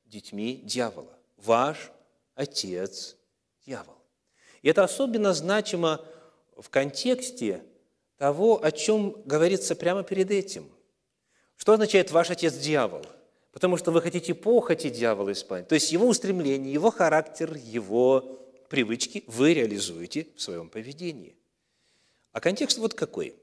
детьми 0.08 0.62
дьявола. 0.64 1.16
Ваш 1.36 1.90
отец– 2.34 3.16
дьявол. 3.66 3.94
И 4.62 4.68
это 4.68 4.82
особенно 4.84 5.32
значимо 5.34 6.04
в 6.56 6.68
контексте 6.70 7.62
того, 8.16 8.62
о 8.62 8.72
чем 8.72 9.22
говорится 9.24 9.76
прямо 9.76 10.02
перед 10.02 10.30
этим. 10.30 10.68
Что 11.56 11.72
означает 11.72 12.10
«ваш 12.10 12.30
отец– 12.30 12.54
дьявол»? 12.56 13.04
Потому 13.52 13.76
что 13.76 13.90
вы 13.90 14.02
хотите 14.02 14.34
похоти 14.34 14.90
дьявола 14.90 15.32
исполнять. 15.32 15.68
То 15.68 15.74
есть 15.74 15.90
его 15.90 16.06
устремление, 16.06 16.72
его 16.72 16.90
характер, 16.90 17.54
его 17.56 18.38
привычки 18.68 19.24
вы 19.26 19.54
реализуете 19.54 20.28
в 20.36 20.40
своем 20.40 20.68
поведении. 20.68 21.36
А 22.32 22.40
контекст 22.40 22.78
вот 22.78 22.94
какой. 22.94 23.34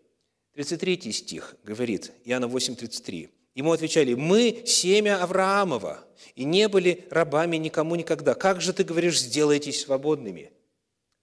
33 0.53 1.11
стих 1.11 1.55
говорит, 1.63 2.13
Иоанна 2.23 2.45
8:33. 2.45 3.29
Ему 3.55 3.71
отвечали, 3.71 4.13
мы 4.13 4.63
семя 4.65 5.23
Авраамова, 5.23 6.05
и 6.35 6.43
не 6.43 6.67
были 6.67 7.07
рабами 7.09 7.55
никому 7.55 7.95
никогда. 7.95 8.33
Как 8.33 8.59
же 8.59 8.73
ты 8.73 8.83
говоришь, 8.83 9.21
сделайтесь 9.21 9.81
свободными? 9.81 10.51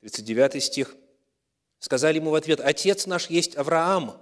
39 0.01 0.63
стих. 0.63 0.97
Сказали 1.79 2.17
ему 2.17 2.31
в 2.31 2.35
ответ, 2.35 2.61
отец 2.61 3.07
наш 3.07 3.29
есть 3.29 3.55
Авраам. 3.57 4.19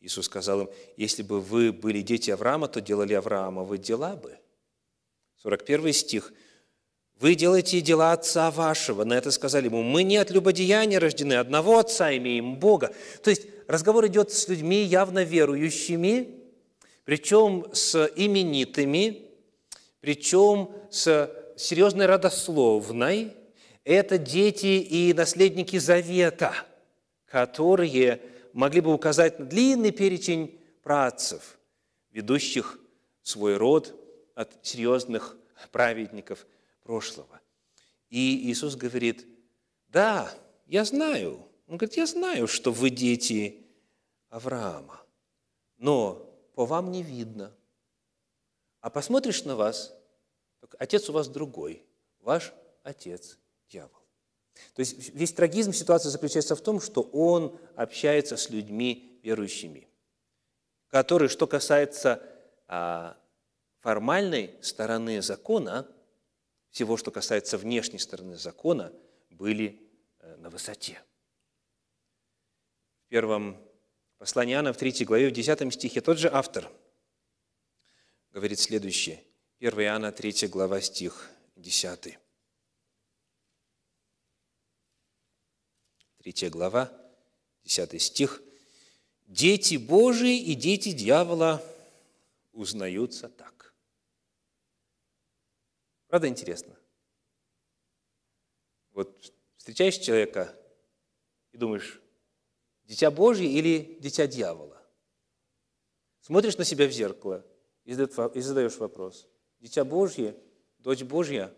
Иисус 0.00 0.26
сказал 0.26 0.62
им, 0.62 0.70
если 0.98 1.22
бы 1.22 1.40
вы 1.40 1.72
были 1.72 2.02
дети 2.02 2.30
Авраама, 2.30 2.68
то 2.68 2.82
делали 2.82 3.14
Авраамовы 3.14 3.78
дела 3.78 4.16
бы. 4.16 4.36
41 5.42 5.92
стих. 5.94 6.32
Вы 7.18 7.34
делаете 7.34 7.80
дела 7.80 8.12
Отца 8.12 8.50
вашего. 8.50 9.04
На 9.04 9.14
это 9.14 9.30
сказали 9.30 9.66
ему, 9.66 9.82
мы 9.82 10.02
не 10.02 10.18
от 10.18 10.30
любодеяния 10.30 11.00
рождены, 11.00 11.34
одного 11.34 11.78
Отца 11.78 12.14
имеем, 12.14 12.56
Бога. 12.56 12.94
То 13.22 13.30
есть 13.30 13.46
разговор 13.68 14.06
идет 14.06 14.32
с 14.32 14.48
людьми 14.48 14.82
явно 14.82 15.24
верующими, 15.24 16.39
причем 17.10 17.66
с 17.72 18.08
именитыми, 18.14 19.32
причем 19.98 20.70
с 20.92 21.28
серьезной 21.56 22.06
родословной. 22.06 23.36
Это 23.82 24.16
дети 24.16 24.78
и 24.78 25.12
наследники 25.12 25.76
Завета, 25.76 26.54
которые 27.26 28.22
могли 28.52 28.80
бы 28.80 28.94
указать 28.94 29.40
на 29.40 29.46
длинный 29.46 29.90
перечень 29.90 30.60
працев, 30.84 31.58
ведущих 32.12 32.78
свой 33.24 33.56
род 33.56 33.92
от 34.36 34.64
серьезных 34.64 35.36
праведников 35.72 36.46
прошлого. 36.84 37.40
И 38.08 38.52
Иисус 38.52 38.76
говорит, 38.76 39.26
да, 39.88 40.32
я 40.68 40.84
знаю. 40.84 41.44
Он 41.66 41.76
говорит, 41.76 41.96
я 41.96 42.06
знаю, 42.06 42.46
что 42.46 42.70
вы 42.70 42.90
дети 42.90 43.66
Авраама, 44.28 45.02
но 45.76 46.29
по 46.60 46.66
вам 46.66 46.92
не 46.92 47.02
видно. 47.02 47.56
А 48.82 48.90
посмотришь 48.90 49.44
на 49.44 49.56
вас, 49.56 49.94
отец 50.78 51.08
у 51.08 51.14
вас 51.14 51.26
другой, 51.26 51.86
ваш 52.18 52.52
отец– 52.82 53.38
дьявол. 53.70 54.02
То 54.74 54.80
есть 54.80 55.08
весь 55.14 55.32
трагизм 55.32 55.72
ситуации 55.72 56.10
заключается 56.10 56.54
в 56.54 56.60
том, 56.60 56.82
что 56.82 57.00
он 57.00 57.58
общается 57.76 58.36
с 58.36 58.50
людьми 58.50 59.18
верующими, 59.22 59.88
которые, 60.88 61.30
что 61.30 61.46
касается 61.46 62.22
а, 62.68 63.16
формальной 63.78 64.54
стороны 64.60 65.22
закона, 65.22 65.88
всего, 66.68 66.98
что 66.98 67.10
касается 67.10 67.56
внешней 67.56 67.98
стороны 67.98 68.36
закона, 68.36 68.92
были 69.30 69.80
э, 70.18 70.36
на 70.36 70.50
высоте. 70.50 71.00
В 73.06 73.08
первом 73.08 73.56
послании 74.20 74.52
Иоанна, 74.52 74.74
в 74.74 74.76
3 74.76 75.06
главе, 75.06 75.30
в 75.30 75.32
10 75.32 75.72
стихе, 75.72 76.02
тот 76.02 76.18
же 76.18 76.28
автор 76.28 76.70
говорит 78.32 78.58
следующее. 78.58 79.24
1 79.60 79.80
Иоанна, 79.80 80.12
3 80.12 80.46
глава, 80.48 80.82
стих 80.82 81.30
10. 81.56 82.18
3 86.18 86.50
глава, 86.50 86.92
10 87.64 88.02
стих. 88.02 88.42
«Дети 89.26 89.76
Божии 89.76 90.38
и 90.38 90.54
дети 90.54 90.92
дьявола 90.92 91.64
узнаются 92.52 93.30
так». 93.30 93.72
Правда 96.08 96.28
интересно? 96.28 96.76
Вот 98.90 99.32
встречаешь 99.56 99.96
человека 99.96 100.54
и 101.52 101.56
думаешь, 101.56 102.02
дитя 102.90 103.12
Божье 103.12 103.46
или 103.46 103.98
дитя 104.00 104.26
дьявола? 104.26 104.82
Смотришь 106.22 106.58
на 106.58 106.64
себя 106.64 106.88
в 106.88 106.90
зеркало 106.90 107.46
и 107.84 107.92
задаешь 107.94 108.76
вопрос, 108.78 109.28
дитя 109.60 109.84
Божье, 109.84 110.34
дочь 110.80 111.04
Божья, 111.04 111.54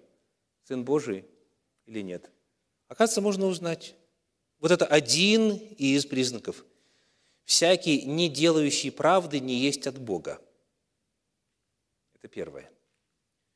сын 0.64 0.84
Божий 0.84 1.24
или 1.86 2.02
нет? 2.02 2.30
Оказывается, 2.86 3.22
можно 3.22 3.46
узнать 3.46 3.94
вот 4.58 4.72
это 4.72 4.84
один 4.84 5.56
из 5.78 6.04
признаков. 6.04 6.66
Всякий, 7.44 8.02
не 8.02 8.28
делающий 8.28 8.92
правды, 8.92 9.40
не 9.40 9.54
есть 9.54 9.86
от 9.86 9.98
Бога. 9.98 10.38
Это 12.14 12.28
первое. 12.28 12.70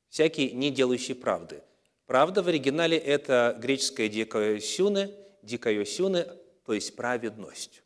Всякий, 0.09 0.51
не 0.53 0.71
делающий 0.71 1.15
правды. 1.15 1.63
Правда 2.07 2.43
в 2.43 2.49
оригинале– 2.49 2.97
это 2.99 3.55
греческое 3.61 4.09
дикайосюне, 4.09 5.15
дикайосюне, 5.43 6.27
то 6.67 6.73
есть 6.73 6.95
праведность. 6.97 7.83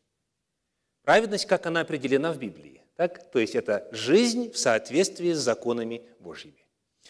Праведность, 1.02 1.46
как 1.46 1.66
она 1.66 1.80
определена 1.80 2.32
в 2.32 2.38
Библии. 2.38 2.82
Так? 2.96 3.30
То 3.30 3.38
есть 3.38 3.54
это 3.54 3.88
жизнь 3.92 4.50
в 4.50 4.58
соответствии 4.58 5.32
с 5.32 5.38
законами 5.38 6.02
Божьими. 6.18 6.66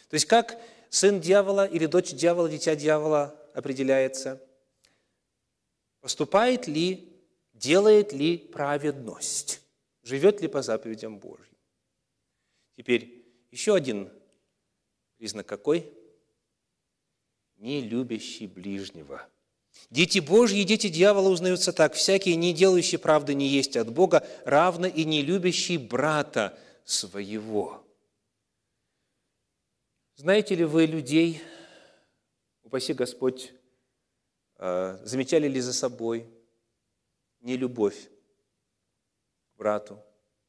То 0.08 0.14
есть 0.14 0.26
как 0.26 0.60
сын 0.88 1.20
дьявола 1.20 1.66
или 1.66 1.86
дочь 1.86 2.12
дьявола, 2.12 2.48
дитя 2.48 2.76
дьявола 2.76 3.34
определяется– 3.54 4.40
Поступает 6.00 6.66
ли, 6.66 7.12
делает 7.52 8.12
ли 8.12 8.38
праведность, 8.38 9.60
живет 10.02 10.40
ли 10.40 10.48
по 10.48 10.62
заповедям 10.62 11.18
Божьим. 11.18 11.56
Теперь 12.76 13.24
еще 13.50 13.74
один 13.74 14.10
признак 15.18 15.46
какой? 15.46 15.92
Не 17.56 17.82
любящий 17.82 18.46
ближнего. 18.46 19.28
Дети 19.90 20.20
Божьи 20.20 20.60
и 20.60 20.64
дети 20.64 20.88
дьявола 20.88 21.28
узнаются 21.28 21.72
так. 21.72 21.94
Всякий, 21.94 22.36
не 22.36 22.52
делающий 22.52 22.98
правды, 22.98 23.34
не 23.34 23.48
есть 23.48 23.76
от 23.76 23.92
Бога, 23.92 24.26
равно 24.44 24.86
и 24.86 25.04
не 25.04 25.22
любящий 25.22 25.78
брата 25.78 26.58
своего. 26.84 27.84
Знаете 30.16 30.54
ли 30.54 30.64
вы 30.64 30.86
людей, 30.86 31.42
упаси 32.62 32.92
Господь, 32.92 33.52
а, 34.56 35.00
замечали 35.04 35.48
ли 35.48 35.60
за 35.60 35.72
собой 35.72 36.26
не 37.40 37.56
любовь 37.56 38.10
к 39.54 39.58
брату, 39.58 39.98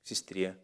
к 0.03 0.07
сестре, 0.07 0.57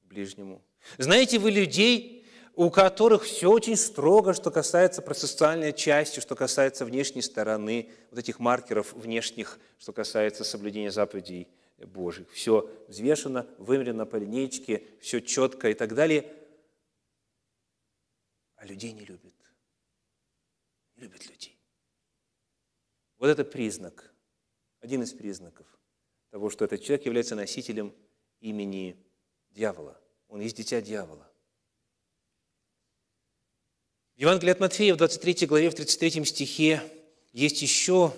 к 0.00 0.06
ближнему? 0.06 0.64
Знаете 0.98 1.38
вы 1.38 1.50
людей, 1.50 2.21
у 2.54 2.70
которых 2.70 3.24
все 3.24 3.50
очень 3.50 3.76
строго, 3.76 4.34
что 4.34 4.50
касается 4.50 5.00
процессуальной 5.00 5.72
части, 5.72 6.20
что 6.20 6.34
касается 6.36 6.84
внешней 6.84 7.22
стороны, 7.22 7.90
вот 8.10 8.18
этих 8.18 8.38
маркеров 8.38 8.92
внешних, 8.92 9.58
что 9.78 9.92
касается 9.92 10.44
соблюдения 10.44 10.90
заповедей 10.90 11.48
Божьих. 11.78 12.30
Все 12.30 12.70
взвешено, 12.88 13.46
вымерено 13.58 14.06
по 14.06 14.16
линейке, 14.16 14.86
все 15.00 15.20
четко 15.20 15.70
и 15.70 15.74
так 15.74 15.94
далее. 15.94 16.30
А 18.56 18.66
людей 18.66 18.92
не 18.92 19.04
любит. 19.04 19.34
Не 20.96 21.04
любит 21.04 21.28
людей. 21.28 21.58
Вот 23.18 23.28
это 23.28 23.44
признак, 23.44 24.12
один 24.80 25.02
из 25.02 25.12
признаков 25.12 25.66
того, 26.30 26.50
что 26.50 26.64
этот 26.64 26.82
человек 26.82 27.06
является 27.06 27.34
носителем 27.34 27.94
имени 28.40 28.96
дьявола. 29.50 30.00
Он 30.28 30.40
есть 30.40 30.56
дитя 30.56 30.80
дьявола. 30.80 31.31
В 34.16 34.20
Евангелии 34.20 34.52
от 34.52 34.60
Матфея 34.60 34.94
в 34.94 34.98
23 34.98 35.46
главе, 35.46 35.70
в 35.70 35.74
33 35.74 36.24
стихе 36.26 36.82
есть 37.32 37.62
еще 37.62 38.14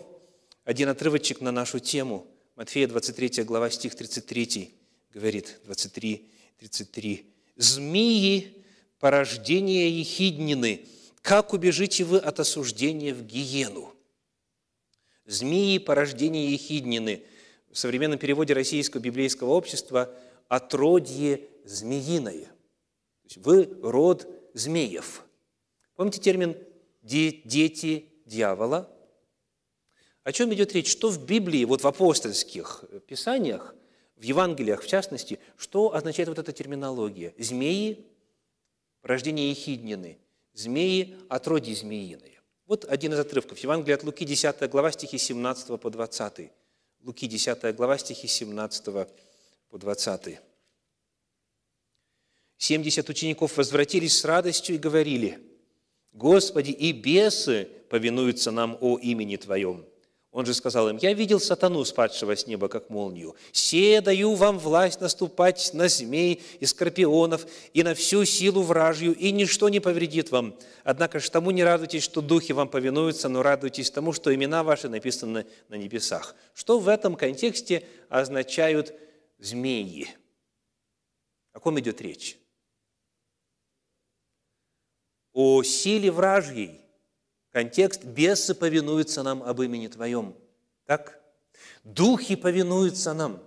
один 0.64 0.88
отрывочек 0.88 1.40
на 1.40 1.52
нашу 1.52 1.78
тему. 1.78 2.26
Матфея 2.56 2.88
23 2.88 3.44
глава, 3.44 3.70
стих 3.70 3.94
33 3.94 4.74
говорит, 5.12 5.60
23, 5.64 6.28
33. 6.58 7.26
«Змеи, 7.56 8.64
порождение 8.98 10.00
ехиднины, 10.00 10.84
как 11.22 11.52
убежите 11.52 12.02
вы 12.02 12.18
от 12.18 12.40
осуждения 12.40 13.14
в 13.14 13.22
гиену? 13.24 13.94
Змеи– 15.26 15.78
порождение 15.78 16.52
ехиднины. 16.52 17.22
В 17.70 17.78
современном 17.78 18.18
переводе 18.18 18.52
Российского 18.52 19.00
библейского 19.00 19.50
общества– 19.50 20.12
отродье 20.48 21.40
змеиное. 21.64 22.48
Вы 23.36 23.68
род 23.82 24.28
змеев. 24.54 25.23
Помните 25.94 26.20
термин 26.20 26.56
«дети 27.02 28.08
дьявола»? 28.26 28.90
О 30.24 30.32
чем 30.32 30.52
идет 30.54 30.72
речь? 30.72 30.90
Что 30.90 31.10
в 31.10 31.24
Библии, 31.24 31.64
вот 31.64 31.82
в 31.82 31.86
апостольских 31.86 32.84
писаниях, 33.06 33.74
в 34.16 34.22
Евангелиях 34.22 34.82
в 34.82 34.86
частности, 34.86 35.38
что 35.56 35.94
означает 35.94 36.28
вот 36.28 36.38
эта 36.38 36.52
терминология? 36.52 37.34
Змеи– 37.38 38.06
порождение 39.02 39.50
ехиднины, 39.50 40.18
змеи– 40.52 41.16
отродье 41.28 41.76
змеиное. 41.76 42.40
Вот 42.66 42.86
один 42.86 43.12
из 43.12 43.18
отрывков. 43.18 43.58
Евангелие 43.58 43.94
от 43.96 44.04
Луки, 44.04 44.24
10 44.24 44.70
глава, 44.70 44.90
стихи 44.92 45.18
17 45.18 45.78
по 45.78 45.90
20. 45.90 46.50
Луки, 47.02 47.26
10 47.26 47.76
глава, 47.76 47.98
стихи 47.98 48.26
17 48.26 48.84
по 49.68 49.78
20. 49.78 50.38
«Семьдесят 52.56 53.08
учеников 53.10 53.58
возвратились 53.58 54.16
с 54.16 54.24
радостью 54.24 54.76
и 54.76 54.78
говорили, 54.78 55.53
«Господи, 56.14 56.70
и 56.70 56.92
бесы 56.92 57.68
повинуются 57.90 58.50
нам 58.50 58.78
о 58.80 58.98
имени 58.98 59.36
Твоем». 59.36 59.84
Он 60.30 60.46
же 60.46 60.54
сказал 60.54 60.88
им, 60.88 60.96
«Я 60.96 61.12
видел 61.12 61.38
сатану, 61.38 61.84
спадшего 61.84 62.34
с 62.34 62.46
неба, 62.46 62.68
как 62.68 62.90
молнию. 62.90 63.36
Се 63.52 64.00
даю 64.00 64.34
вам 64.34 64.58
власть 64.58 65.00
наступать 65.00 65.70
на 65.74 65.88
змей 65.88 66.42
и 66.58 66.66
скорпионов 66.66 67.46
и 67.72 67.82
на 67.84 67.94
всю 67.94 68.24
силу 68.24 68.62
вражью, 68.62 69.14
и 69.14 69.30
ничто 69.30 69.68
не 69.68 69.78
повредит 69.78 70.30
вам. 70.30 70.56
Однако 70.82 71.20
ж 71.20 71.28
тому 71.30 71.52
не 71.52 71.62
радуйтесь, 71.62 72.02
что 72.02 72.20
духи 72.20 72.52
вам 72.52 72.68
повинуются, 72.68 73.28
но 73.28 73.42
радуйтесь 73.42 73.92
тому, 73.92 74.12
что 74.12 74.34
имена 74.34 74.64
ваши 74.64 74.88
написаны 74.88 75.46
на 75.68 75.74
небесах». 75.76 76.34
Что 76.52 76.78
в 76.78 76.88
этом 76.88 77.14
контексте 77.14 77.84
означают 78.08 78.92
змеи. 79.38 80.08
О 81.52 81.60
ком 81.60 81.78
идет 81.78 82.00
речь? 82.00 82.38
О 85.34 85.62
силе 85.62 86.10
вражьей. 86.10 86.80
Контекст 87.50 88.04
«бесы 88.04 88.54
повинуются 88.54 89.22
нам 89.22 89.42
об 89.42 89.60
имени 89.60 89.88
Твоем». 89.88 90.34
Так? 90.86 91.20
Духи 91.82 92.36
повинуются 92.36 93.12
нам. 93.12 93.42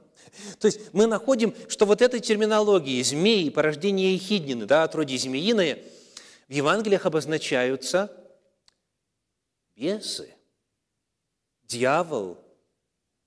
То 0.59 0.67
есть 0.67 0.93
мы 0.93 1.07
находим, 1.07 1.55
что 1.67 1.85
вот 1.85 2.01
этой 2.01 2.19
терминологии 2.19 3.01
змеи, 3.01 3.49
порождение 3.49 4.13
ехиднины, 4.13 4.65
да, 4.65 4.83
отродье 4.83 5.17
змеиное, 5.17 5.83
в 6.47 6.51
Евангелиях 6.51 7.05
обозначаются 7.05 8.11
бесы, 9.75 10.33
дьявол, 11.63 12.38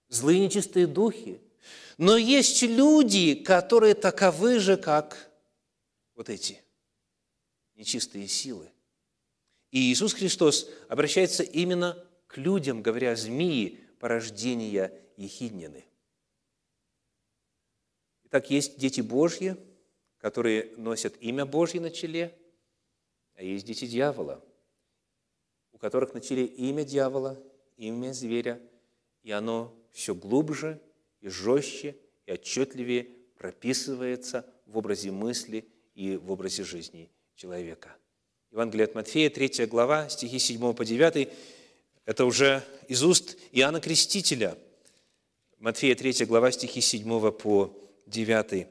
злые 0.08 0.40
нечистые 0.40 0.86
духи. 0.86 1.40
Но 1.98 2.16
есть 2.16 2.62
люди, 2.62 3.34
которые 3.34 3.94
таковы 3.94 4.58
же, 4.58 4.76
как 4.76 5.30
вот 6.14 6.28
эти 6.28 6.62
нечистые 7.80 8.28
силы. 8.28 8.70
И 9.70 9.90
Иисус 9.90 10.12
Христос 10.12 10.68
обращается 10.88 11.42
именно 11.42 12.06
к 12.26 12.36
людям, 12.36 12.82
говоря 12.82 13.16
змеи 13.16 13.80
порождения 13.98 14.92
ехиднины. 15.16 15.86
Итак, 18.24 18.50
есть 18.50 18.78
дети 18.78 19.00
Божьи, 19.00 19.56
которые 20.18 20.76
носят 20.76 21.16
имя 21.20 21.46
Божье 21.46 21.80
на 21.80 21.90
челе, 21.90 22.36
а 23.34 23.42
есть 23.42 23.66
дети 23.66 23.86
дьявола, 23.86 24.44
у 25.72 25.78
которых 25.78 26.12
на 26.12 26.20
челе 26.20 26.44
имя 26.44 26.84
дьявола, 26.84 27.42
имя 27.78 28.12
зверя, 28.12 28.60
и 29.22 29.30
оно 29.30 29.74
все 29.90 30.14
глубже 30.14 30.82
и 31.20 31.30
жестче 31.30 31.96
и 32.26 32.32
отчетливее 32.32 33.04
прописывается 33.38 34.44
в 34.66 34.76
образе 34.76 35.10
мысли 35.10 35.66
и 35.94 36.16
в 36.16 36.30
образе 36.30 36.62
жизни 36.62 37.10
человека. 37.40 37.96
Евангелие 38.50 38.84
от 38.84 38.94
Матфея, 38.94 39.30
3 39.30 39.64
глава, 39.64 40.10
стихи 40.10 40.38
7 40.38 40.74
по 40.74 40.84
9, 40.84 41.28
это 42.04 42.26
уже 42.26 42.62
из 42.86 43.02
уст 43.02 43.38
Иоанна 43.52 43.80
Крестителя. 43.80 44.58
Матфея, 45.58 45.94
3 45.94 46.26
глава, 46.26 46.52
стихи 46.52 46.82
7 46.82 47.30
по 47.30 47.74
9. 48.06 48.66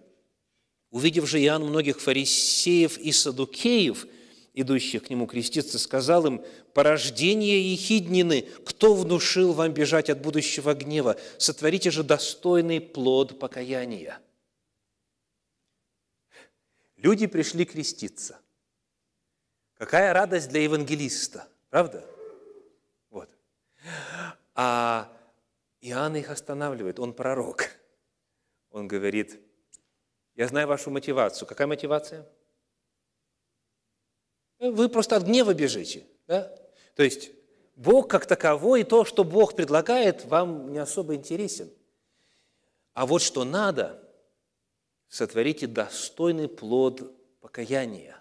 «Увидев 0.92 1.28
же 1.28 1.42
Иоанн 1.42 1.64
многих 1.64 2.00
фарисеев 2.00 3.00
и 3.00 3.12
садукеев– 3.12 4.06
идущих 4.54 5.06
к 5.06 5.10
нему 5.10 5.26
креститься, 5.26 5.80
сказал 5.80 6.28
им, 6.28 6.46
«Порождение 6.74 7.72
ехиднины, 7.72 8.44
кто 8.66 8.94
внушил 8.94 9.54
вам 9.54 9.74
бежать 9.74 10.10
от 10.10 10.22
будущего 10.22 10.74
гнева? 10.76 11.20
Сотворите 11.38 11.90
же 11.90 12.04
достойный 12.04 12.82
плод 12.82 13.40
покаяния». 13.40 14.20
Люди 16.98 17.26
пришли 17.28 17.66
креститься. 17.66 18.40
Какая 19.80 20.12
радость 20.12 20.50
для 20.50 20.64
евангелиста, 20.64 21.48
правда? 21.70 22.06
Вот. 23.10 23.30
А 24.54 25.10
Иоанн 25.80 26.18
их 26.18 26.30
останавливает, 26.30 27.00
он 27.00 27.14
пророк. 27.14 27.70
Он 28.72 28.90
говорит, 28.90 29.40
я 30.36 30.50
знаю 30.50 30.68
вашу 30.68 30.92
мотивацию. 30.92 31.48
Какая 31.48 31.66
мотивация? 31.66 32.28
Вы 34.60 34.90
просто 34.90 35.16
от 35.16 35.24
гнева 35.24 35.54
бежите. 35.54 36.06
Да? 36.28 36.54
То 36.96 37.04
есть 37.04 37.32
Бог 37.78 38.10
как 38.10 38.26
таковой 38.26 38.82
и 38.82 38.84
то, 38.84 39.06
что 39.06 39.24
Бог 39.24 39.56
предлагает, 39.56 40.26
вам 40.26 40.74
не 40.74 40.80
особо 40.80 41.16
интересен. 41.16 41.72
А 42.92 43.06
вот 43.06 43.22
что 43.22 43.46
надо, 43.46 44.06
сотворите 45.08 45.68
достойный 45.68 46.50
плод 46.50 47.14
покаяния. 47.40 48.19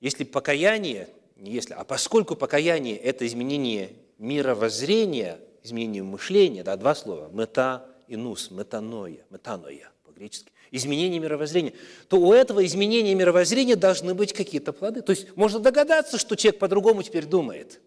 Если 0.00 0.24
покаяние, 0.24 1.08
не 1.36 1.52
если, 1.52 1.74
а 1.74 1.84
поскольку 1.84 2.36
покаяние– 2.36 2.96
это 2.98 3.26
изменение 3.26 3.92
мировоззрения, 4.18 5.38
изменение 5.62 6.02
мышления, 6.02 6.62
да, 6.62 6.76
два 6.76 6.94
слова, 6.94 7.28
мета 7.32 7.86
и 8.08 8.16
нус, 8.16 8.50
метаноя, 8.50 9.24
метаноя 9.30 9.90
по-гречески, 10.04 10.52
изменение 10.70 11.20
мировоззрения, 11.20 11.74
то 12.08 12.18
у 12.18 12.32
этого 12.32 12.64
изменения 12.64 13.14
мировоззрения 13.14 13.76
должны 13.76 14.14
быть 14.14 14.32
какие-то 14.32 14.72
плоды. 14.72 15.02
То 15.02 15.10
есть 15.10 15.36
можно 15.36 15.58
догадаться, 15.60 16.18
что 16.18 16.36
человек 16.36 16.60
по-другому 16.60 17.02
теперь 17.02 17.26
думает. 17.26 17.80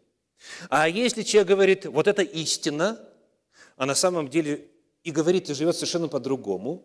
А 0.69 0.87
если 0.89 1.23
человек 1.23 1.49
говорит, 1.49 1.85
вот 1.85 2.07
это 2.07 2.21
истина, 2.21 2.99
а 3.75 3.85
на 3.85 3.95
самом 3.95 4.27
деле 4.27 4.67
и 5.03 5.11
говорит, 5.11 5.49
и 5.49 5.53
живет 5.53 5.75
совершенно 5.75 6.07
по-другому, 6.07 6.83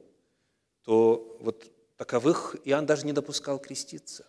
то 0.84 1.36
вот 1.40 1.70
таковых 1.96 2.56
Иоанн 2.64 2.86
даже 2.86 3.04
не 3.04 3.12
допускал 3.12 3.58
креститься. 3.58 4.26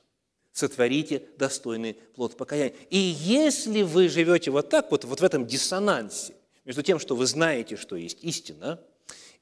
Сотворите 0.60 1.24
достойный 1.38 1.94
плод 1.94 2.36
покаяния. 2.36 2.76
И 2.90 2.98
если 2.98 3.82
вы 3.82 4.10
живете 4.10 4.52
вот 4.52 4.70
так, 4.70 4.92
вот, 4.92 5.06
вот 5.06 5.22
в 5.22 5.24
этом 5.24 5.48
диссонансе, 5.48 6.36
между 6.66 6.84
тем, 6.84 7.00
что 7.00 7.16
вы 7.16 7.28
знаете, 7.28 7.78
что 7.78 7.96
есть 7.96 8.22
истина, 8.26 8.78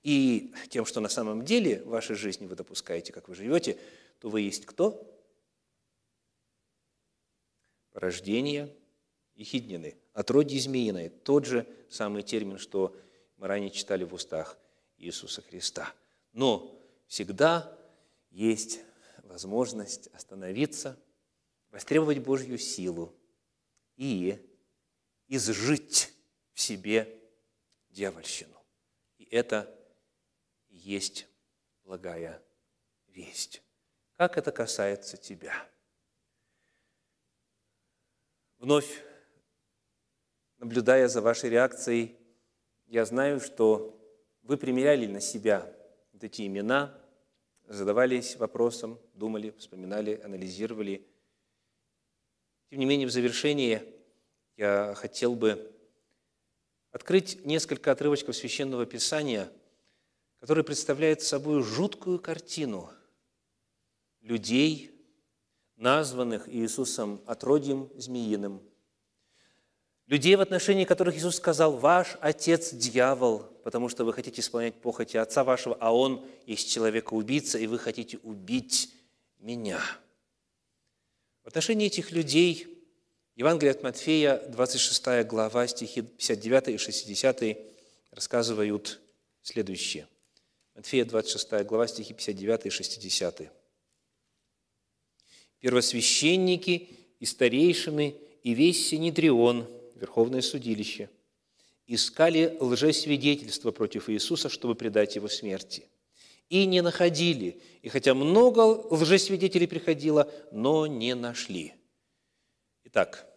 и 0.03 0.53
тем, 0.69 0.85
что 0.85 0.99
на 0.99 1.09
самом 1.09 1.43
деле 1.43 1.81
в 1.81 1.87
вашей 1.87 2.15
жизни 2.15 2.45
вы 2.45 2.55
допускаете, 2.55 3.11
как 3.13 3.29
вы 3.29 3.33
живете, 3.33 3.79
то 4.19 4.29
вы 4.29 4.41
есть 4.41 4.67
кто? 4.67 5.11
Порождение 7.93 8.71
ехиднины, 9.33 9.97
отродье 10.13 10.61
змеиное. 10.61 11.09
Тот 11.09 11.45
же 11.45 11.65
самый 11.89 12.21
термин, 12.21 12.59
что 12.59 12.95
мы 13.37 13.47
ранее 13.47 13.71
читали 13.71 14.03
в 14.03 14.13
устах 14.13 14.55
Иисуса 14.99 15.41
Христа. 15.41 15.91
Но 16.33 16.79
всегда 17.07 17.75
есть 18.29 18.81
возможность 19.23 20.09
остановиться, 20.13 20.95
востребовать 21.71 22.19
Божью 22.19 22.57
силу 22.57 23.15
и 23.95 24.39
изжить 25.27 26.13
в 26.53 26.61
себе 26.61 27.21
дьявольщину. 27.89 28.57
И 29.17 29.25
это 29.25 29.73
есть 30.69 31.27
благая 31.83 32.43
весть. 33.07 33.61
Как 34.15 34.37
это 34.37 34.51
касается 34.51 35.17
тебя? 35.17 35.53
Вновь, 38.57 39.03
наблюдая 40.57 41.07
за 41.07 41.21
вашей 41.21 41.49
реакцией, 41.49 42.17
я 42.87 43.05
знаю, 43.05 43.39
что 43.39 43.93
вы 44.41 44.57
примеряли 44.57 45.05
на 45.05 45.19
себя 45.19 45.71
вот 46.13 46.23
эти 46.23 46.47
имена, 46.47 46.99
задавались 47.67 48.37
вопросом, 48.37 48.99
думали, 49.13 49.51
вспоминали, 49.57 50.19
анализировали. 50.23 51.05
Тем 52.69 52.79
не 52.79 52.85
менее, 52.85 53.07
в 53.07 53.11
завершение 53.11 53.85
я 54.55 54.93
хотел 54.95 55.35
бы 55.35 55.73
открыть 56.91 57.45
несколько 57.45 57.91
отрывочков 57.91 58.35
Священного 58.35 58.85
Писания– 58.85 59.51
который 60.39 60.63
представляет 60.63 61.21
собой 61.21 61.63
жуткую 61.63 62.19
картину 62.19 62.89
людей, 64.21 64.91
названных 65.75 66.47
Иисусом 66.49 67.21
отродьем 67.25 67.89
змеиным, 67.95 68.61
людей, 70.05 70.35
в 70.35 70.41
отношении 70.41 70.85
которых 70.85 71.17
Иисус 71.17 71.35
сказал, 71.35 71.77
«Ваш 71.77 72.17
отец– 72.21 72.71
дьявол, 72.73 73.39
потому 73.63 73.89
что 73.89 74.05
вы 74.05 74.13
хотите 74.13 74.41
исполнять 74.41 74.75
похоти 74.75 75.17
отца 75.17 75.43
вашего, 75.43 75.77
а 75.79 75.93
он 75.93 76.25
есть 76.45 76.71
человека-убийца, 76.71 77.57
и 77.57 77.67
вы 77.67 77.79
хотите 77.79 78.19
убить 78.19 78.93
меня». 79.39 79.79
В 81.47 81.49
отношении 81.49 81.87
этих 81.87 82.11
людей 82.11 82.67
Евангелие 83.37 83.71
от 83.71 83.81
Матфея, 83.81 84.37
26 84.49 85.25
глава, 85.25 85.65
стихи 85.67 86.01
59 86.01 86.67
и 86.67 86.77
60 86.77 87.57
рассказывают 88.11 88.99
следующее– 89.41 90.07
Матфея 90.77 91.05
26 91.05 91.65
глава, 91.65 91.87
стихи 91.87 92.13
59 92.13 92.67
и 92.67 92.69
60. 92.69 93.51
«Первосвященники 95.59 96.89
и 97.19 97.25
старейшины 97.25 98.15
и 98.43 98.53
весь 98.53 98.87
Синедрион, 98.87 99.67
Верховное 99.95 100.41
судилище, 100.41 101.09
искали 101.87 102.55
лжесвидетельства 102.59 103.71
против 103.71 104.07
Иисуса, 104.11 104.49
чтобы 104.49 104.75
предать 104.75 105.15
Его 105.15 105.27
смерти. 105.27 105.87
И 106.49 106.65
не 106.65 106.81
находили, 106.81 107.61
и 107.81 107.89
хотя 107.89 108.13
много 108.13 108.61
лжесвидетелей 108.61 109.67
приходило, 109.67 110.31
но 110.51 110.87
не 110.87 111.13
нашли». 111.15 111.73
Итак, 112.85 113.27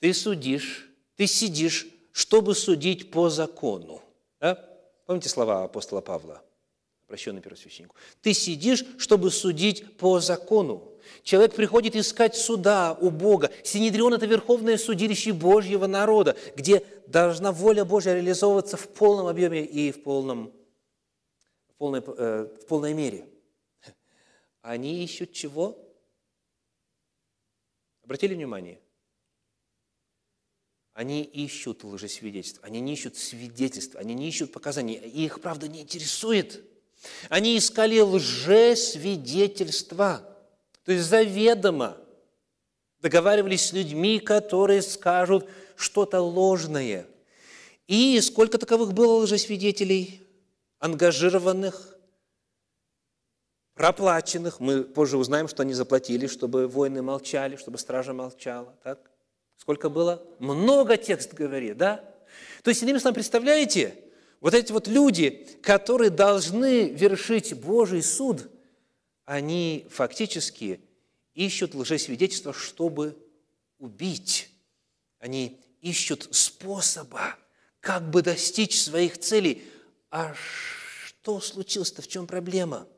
ты 0.00 0.12
судишь, 0.12 0.90
ты 1.16 1.26
сидишь, 1.26 1.86
чтобы 2.12 2.54
судить 2.54 3.10
по 3.10 3.30
закону. 3.30 4.02
Да? 4.40 4.56
Помните 5.06 5.28
слова 5.28 5.64
апостола 5.64 6.00
Павла, 6.00 6.42
обращенный 7.06 7.40
первосвященнику? 7.40 7.94
«Ты 8.22 8.32
сидишь, 8.34 8.84
чтобы 8.98 9.30
судить 9.30 9.96
по 9.96 10.20
закону». 10.20 10.86
Человек 11.22 11.54
приходит 11.54 11.96
искать 11.96 12.36
суда 12.36 12.96
у 13.00 13.10
Бога. 13.10 13.50
Синедрион– 13.64 14.14
это 14.14 14.26
верховное 14.26 14.78
судилище 14.78 15.32
Божьего 15.32 15.86
народа, 15.86 16.36
где 16.56 16.84
должна 17.06 17.52
воля 17.52 17.84
Божья 17.84 18.14
реализовываться 18.14 18.76
в 18.76 18.88
полном 18.88 19.26
объеме 19.26 19.64
и 19.64 19.92
в 19.92 20.02
полном 20.02 20.52
полной, 21.80 22.04
э, 22.06 22.46
в 22.60 22.66
полной 22.66 22.92
мере. 22.92 23.26
Они 24.60 25.02
ищут 25.02 25.32
чего? 25.32 25.78
Обратили 28.04 28.34
внимание? 28.34 28.78
Они 30.92 31.22
ищут 31.22 31.82
лжесвидетельств, 31.82 32.60
они 32.62 32.80
не 32.80 32.92
ищут 32.92 33.16
свидетельств, 33.16 33.96
они 33.96 34.12
не 34.12 34.28
ищут 34.28 34.52
показаний, 34.52 34.96
их 34.96 35.40
правда 35.40 35.68
не 35.68 35.80
интересует. 35.80 36.62
Они 37.30 37.56
искали 37.56 37.98
лжесвидетельства, 38.00 40.36
то 40.84 40.92
есть 40.92 41.06
заведомо 41.06 41.96
договаривались 42.98 43.68
с 43.68 43.72
людьми, 43.72 44.20
которые 44.20 44.82
скажут 44.82 45.48
что-то 45.76 46.20
ложное. 46.20 47.06
И 47.86 48.20
сколько 48.20 48.58
таковых 48.58 48.92
было 48.92 49.22
лжесвидетелей, 49.22 50.20
ангажированных, 50.80 51.96
проплаченных. 53.74 54.58
Мы 54.58 54.82
позже 54.82 55.16
узнаем, 55.16 55.46
что 55.46 55.62
они 55.62 55.72
заплатили, 55.72 56.26
чтобы 56.26 56.66
воины 56.66 57.02
молчали, 57.02 57.56
чтобы 57.56 57.78
стража 57.78 58.12
молчала. 58.12 58.76
Так? 58.82 59.10
Сколько 59.56 59.88
было? 59.88 60.26
Много 60.38 60.96
текст 60.96 61.34
говорит, 61.34 61.76
да? 61.76 62.04
То 62.62 62.70
есть, 62.70 62.82
иными 62.82 62.98
словами, 62.98 63.14
представляете, 63.14 63.94
вот 64.40 64.54
эти 64.54 64.72
вот 64.72 64.88
люди, 64.88 65.46
которые 65.62 66.10
должны 66.10 66.88
вершить 66.90 67.54
Божий 67.54 68.02
суд, 68.02 68.50
они 69.24 69.86
фактически 69.90 70.80
ищут 71.34 71.74
лжесвидетельства, 71.74 72.52
чтобы 72.52 73.16
убить. 73.78 74.50
Они 75.18 75.60
ищут 75.80 76.28
способа, 76.30 77.36
как 77.80 78.10
бы 78.10 78.22
достичь 78.22 78.80
своих 78.80 79.18
целей. 79.18 79.62
А 80.10 80.34
что 80.34 81.40
случилось-то? 81.40 82.02
В 82.02 82.08
чем 82.08 82.26
проблема? 82.26 82.88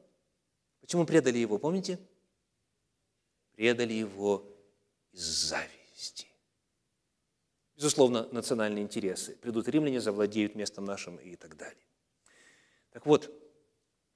Почему 0.80 1.04
предали 1.04 1.38
его, 1.38 1.58
помните? 1.58 1.98
Предали 3.54 3.92
его 3.92 4.48
из 5.12 5.22
зависти. 5.22 6.26
Безусловно, 7.76 8.28
национальные 8.32 8.82
интересы. 8.82 9.36
Придут 9.36 9.68
римляне, 9.68 10.00
завладеют 10.00 10.54
местом 10.54 10.84
нашим 10.84 11.16
и 11.16 11.36
так 11.36 11.56
далее. 11.56 11.84
Так 12.90 13.06
вот, 13.06 13.30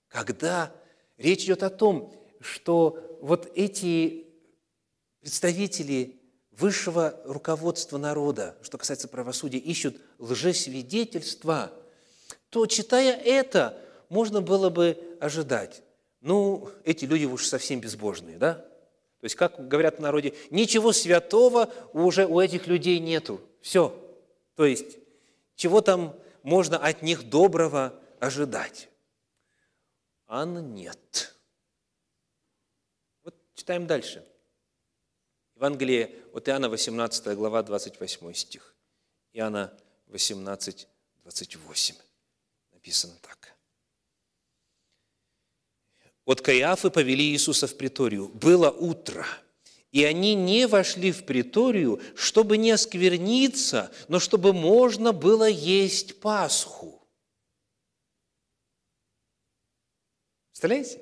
когда 0.09 0.75
речь 1.19 1.45
идет 1.45 1.63
о 1.63 1.71
том, 1.71 2.15
что 2.41 3.19
вот 3.21 3.51
эти 3.55 4.27
представители 5.21 6.21
высшего 6.51 7.21
руководства 7.25 7.99
народа, 7.99 8.59
что 8.63 8.79
касается 8.79 9.09
правосудия, 9.09 9.59
ищут 9.59 10.01
лжесвидетельства, 10.19 11.73
то, 12.51 12.67
читая 12.67 13.17
это, 13.17 13.79
можно 14.09 14.41
было 14.41 14.71
бы 14.71 15.17
ожидать, 15.21 15.83
ну, 16.21 16.71
эти 16.85 17.05
люди 17.05 17.25
уж 17.25 17.47
совсем 17.47 17.81
безбожные, 17.81 18.39
да? 18.39 18.55
То 18.55 19.25
есть, 19.25 19.37
как 19.37 19.69
говорят 19.69 19.97
в 19.97 20.01
народе, 20.01 20.35
ничего 20.51 20.93
святого 20.93 21.73
уже 21.93 22.27
у 22.27 22.41
этих 22.41 22.67
людей 22.67 22.99
нету. 22.99 23.41
Все. 23.61 23.97
То 24.55 24.67
есть, 24.67 24.99
чего 25.55 25.81
там 25.81 26.15
можно 26.43 26.79
от 26.79 27.03
них 27.03 27.29
доброго 27.29 27.99
ожидать? 28.21 28.89
А 30.27 30.45
нет. 30.45 31.35
Вот 33.25 33.35
читаем 33.55 33.87
дальше. 33.87 34.25
Евангелие 35.55 36.15
от 36.33 36.49
Иоанна, 36.49 36.69
18 36.69 37.37
глава, 37.37 37.63
28 37.63 38.33
стих. 38.35 38.75
Иоанна 39.33 39.73
18, 40.09 40.89
28. 41.23 42.06
Написано 42.87 43.15
так. 43.21 43.57
От 46.25 46.41
Каиафы 46.41 46.89
повели 46.89 47.33
Иисуса 47.33 47.67
в 47.67 47.77
приторию. 47.77 48.29
Было 48.29 48.71
утро, 48.71 49.27
и 49.91 50.05
они 50.05 50.37
не 50.37 50.69
вошли 50.69 51.11
в 51.11 51.27
приторию, 51.27 52.01
чтобы 52.15 52.57
не 52.59 52.71
оскверниться, 52.71 53.91
но 54.07 54.21
чтобы 54.21 54.53
можно 54.53 55.13
было 55.13 55.49
есть 55.49 56.21
Пасху. 56.21 57.05
Представляете? 60.53 60.99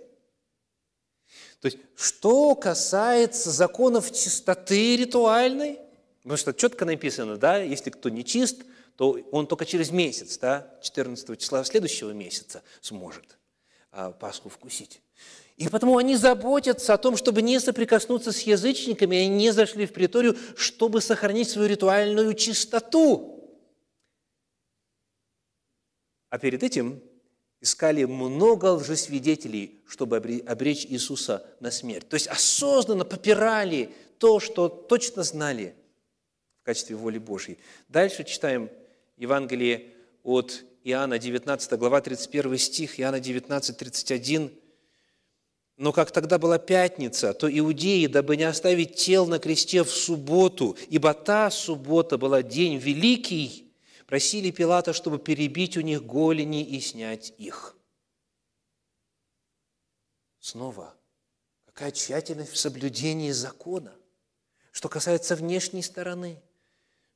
То 1.60 1.66
есть, 1.66 1.78
что 1.96 2.54
касается 2.54 3.50
законов 3.50 4.10
чистоты 4.10 4.96
ритуальной, 4.96 5.78
потому 6.22 6.38
что 6.38 6.54
четко 6.54 6.86
написано, 6.86 7.36
да, 7.36 7.58
если 7.58 7.90
кто 7.90 8.08
не 8.08 8.24
чист, 8.24 8.62
то 8.96 9.18
он 9.32 9.46
только 9.46 9.64
через 9.64 9.90
месяц, 9.90 10.38
да, 10.38 10.78
14 10.82 11.38
числа 11.38 11.64
следующего 11.64 12.10
месяца 12.10 12.62
сможет 12.80 13.38
а, 13.90 14.12
Пасху 14.12 14.48
вкусить. 14.48 15.00
И 15.56 15.68
потому 15.68 15.98
они 15.98 16.16
заботятся 16.16 16.94
о 16.94 16.98
том, 16.98 17.16
чтобы 17.16 17.42
не 17.42 17.60
соприкоснуться 17.60 18.32
с 18.32 18.40
язычниками, 18.40 19.16
они 19.16 19.28
не 19.28 19.50
зашли 19.52 19.86
в 19.86 19.92
приторию, 19.92 20.36
чтобы 20.56 21.00
сохранить 21.00 21.48
свою 21.48 21.68
ритуальную 21.68 22.34
чистоту. 22.34 23.56
А 26.30 26.38
перед 26.38 26.64
этим 26.64 27.00
искали 27.60 28.04
много 28.04 28.72
лжесвидетелей, 28.72 29.80
чтобы 29.86 30.16
обречь 30.16 30.86
Иисуса 30.86 31.46
на 31.60 31.70
смерть. 31.70 32.08
То 32.08 32.14
есть 32.14 32.26
осознанно 32.26 33.04
попирали 33.04 33.94
то, 34.18 34.40
что 34.40 34.68
точно 34.68 35.22
знали 35.22 35.76
в 36.62 36.64
качестве 36.64 36.96
воли 36.96 37.18
Божьей. 37.18 37.58
Дальше 37.88 38.24
читаем 38.24 38.70
Евангелие 39.16 39.94
от 40.22 40.64
Иоанна, 40.82 41.18
19 41.18 41.78
глава, 41.78 42.00
31 42.00 42.58
стих, 42.58 43.00
Иоанна 43.00 43.20
19, 43.20 43.76
31. 43.76 44.52
Но 45.76 45.92
как 45.92 46.12
тогда 46.12 46.38
была 46.38 46.58
пятница, 46.58 47.34
то 47.34 47.48
иудеи, 47.48 48.06
дабы 48.06 48.36
не 48.36 48.44
оставить 48.44 48.94
тел 48.94 49.26
на 49.26 49.38
кресте 49.38 49.82
в 49.82 49.90
субботу, 49.90 50.76
ибо 50.88 51.14
та 51.14 51.50
суббота 51.50 52.16
была 52.16 52.42
день 52.42 52.78
великий, 52.78 53.72
просили 54.06 54.50
Пилата, 54.50 54.92
чтобы 54.92 55.18
перебить 55.18 55.76
у 55.76 55.80
них 55.80 56.04
голени 56.04 56.64
и 56.64 56.80
снять 56.80 57.32
их. 57.38 57.76
Снова, 60.38 60.94
какая 61.64 61.90
тщательность 61.90 62.52
в 62.52 62.58
соблюдении 62.58 63.30
закона, 63.30 63.96
что 64.70 64.88
касается 64.88 65.34
внешней 65.34 65.82
стороны, 65.82 66.40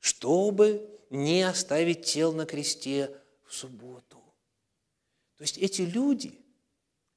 чтобы 0.01 0.88
не 1.11 1.42
оставить 1.42 2.05
тел 2.05 2.32
на 2.32 2.46
кресте 2.46 3.11
в 3.44 3.55
субботу. 3.55 4.22
То 5.36 5.42
есть 5.42 5.59
эти 5.59 5.82
люди, 5.82 6.38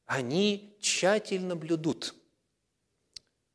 они 0.06 0.78
тщательно 0.80 1.56
блюдут 1.56 2.16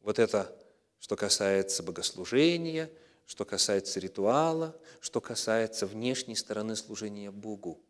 вот 0.07 0.21
это, 0.21 0.57
что 1.01 1.17
касается 1.17 1.83
богослужения, 1.83 2.89
что 3.27 3.45
касается 3.45 3.99
ритуала, 3.99 4.81
что 5.01 5.21
касается 5.21 5.85
внешней 5.85 6.37
стороны 6.37 6.77
служения 6.77 7.33
Богу. 7.33 7.83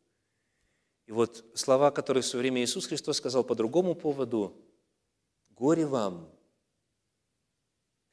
И 1.05 1.13
вот 1.13 1.45
слова, 1.55 1.91
которые 1.91 2.23
в 2.23 2.27
свое 2.27 2.41
время 2.41 2.65
Иисус 2.65 2.87
Христос 2.87 3.19
сказал 3.19 3.45
по 3.45 3.55
другому 3.55 3.95
поводу, 3.95 4.57
«Горе 5.51 5.85
вам, 5.85 6.35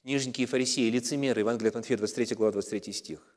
книжники 0.03 0.41
и 0.41 0.45
фарисеи, 0.45 0.89
лицемеры», 0.89 1.41
Евангелие 1.41 1.69
от 1.69 1.75
Матфея, 1.75 1.97
23 1.97 2.35
глава, 2.35 2.51
23 2.51 2.93
стих 2.93 3.33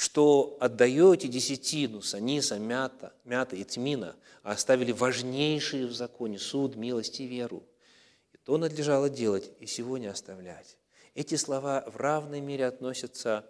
что 0.00 0.56
отдаете 0.60 1.28
десятину 1.28 2.00
саниса, 2.00 2.58
мята, 2.58 3.12
мята 3.24 3.54
и 3.54 3.64
тмина, 3.64 4.16
а 4.42 4.52
оставили 4.52 4.92
важнейшие 4.92 5.86
в 5.86 5.92
законе 5.92 6.38
суд, 6.38 6.74
милость 6.74 7.20
и 7.20 7.26
веру. 7.26 7.68
И 8.32 8.38
то 8.38 8.56
надлежало 8.56 9.10
делать, 9.10 9.52
и 9.60 9.66
сегодня 9.66 10.10
оставлять. 10.10 10.78
Эти 11.14 11.34
слова 11.34 11.84
в 11.86 11.98
равной 11.98 12.40
мере 12.40 12.64
относятся 12.64 13.46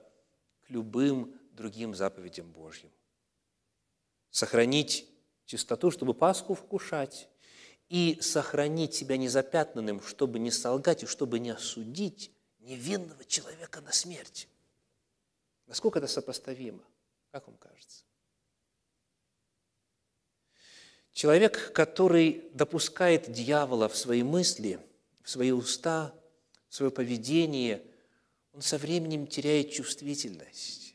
к 0.66 0.70
любым 0.70 1.38
другим 1.52 1.94
заповедям 1.94 2.50
Божьим. 2.50 2.90
Сохранить 4.32 5.08
чистоту, 5.44 5.92
чтобы 5.92 6.14
Пасху 6.14 6.54
вкушать, 6.54 7.28
и 7.90 8.18
сохранить 8.22 8.94
себя 8.94 9.16
незапятнанным, 9.16 10.00
чтобы 10.00 10.38
не 10.38 10.52
солгать 10.52 11.02
и 11.02 11.06
чтобы 11.06 11.40
не 11.40 11.50
осудить 11.50 12.30
невинного 12.60 13.24
человека 13.24 13.80
на 13.80 13.90
смерть. 13.92 14.48
Насколько 15.66 15.98
это 15.98 16.06
сопоставимо? 16.06 16.82
Как 17.32 17.48
вам 17.48 17.56
кажется? 17.56 18.04
Человек, 21.12 21.72
который 21.72 22.48
допускает 22.54 23.30
дьявола 23.32 23.88
в 23.88 23.96
свои 23.96 24.22
мысли, 24.22 24.78
в 25.24 25.28
свои 25.28 25.50
уста, 25.50 26.14
в 26.68 26.76
свое 26.76 26.92
поведение, 26.92 27.82
он 28.52 28.62
со 28.62 28.78
временем 28.78 29.26
теряет 29.26 29.72
чувствительность. 29.72 30.94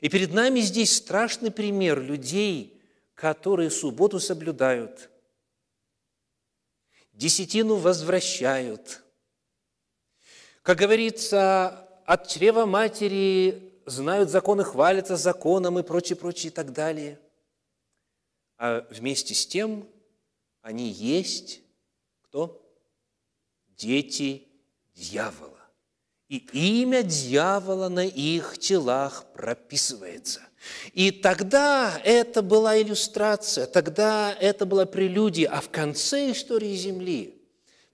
И 0.00 0.08
перед 0.08 0.32
нами 0.32 0.60
здесь 0.60 0.94
страшный 0.94 1.50
пример 1.50 2.00
людей, 2.00 2.80
которые 3.14 3.70
субботу 3.70 4.20
соблюдают, 4.20 5.10
десятину 7.14 7.76
возвращают. 7.76 9.02
Как 10.62 10.78
говорится, 10.78 11.88
от 12.06 12.28
чрева 12.28 12.66
матери 12.66 13.72
знают 13.86 14.30
законы, 14.30 14.64
хвалятся 14.64 15.16
законом 15.16 15.78
и 15.78 15.82
прочее, 15.82 16.16
прочее 16.16 16.50
и 16.50 16.54
так 16.54 16.72
далее. 16.72 17.18
а 18.56 18.86
вместе 18.90 19.34
с 19.34 19.46
тем 19.46 19.88
они 20.62 20.88
есть 20.88 21.60
кто? 22.22 22.60
Дети 23.76 24.48
дьявола. 24.94 25.60
И 26.28 26.38
имя 26.82 27.02
дьявола 27.02 27.88
на 27.88 28.06
их 28.06 28.58
телах 28.58 29.26
прописывается. 29.34 30.40
И 30.92 31.10
тогда 31.10 32.00
это 32.04 32.42
была 32.42 32.80
иллюстрация, 32.80 33.66
тогда 33.66 34.32
это 34.32 34.66
была 34.66 34.86
прелюдия, 34.86 35.50
а 35.50 35.60
в 35.60 35.70
конце 35.70 36.30
истории 36.30 36.74
Земли, 36.74 37.34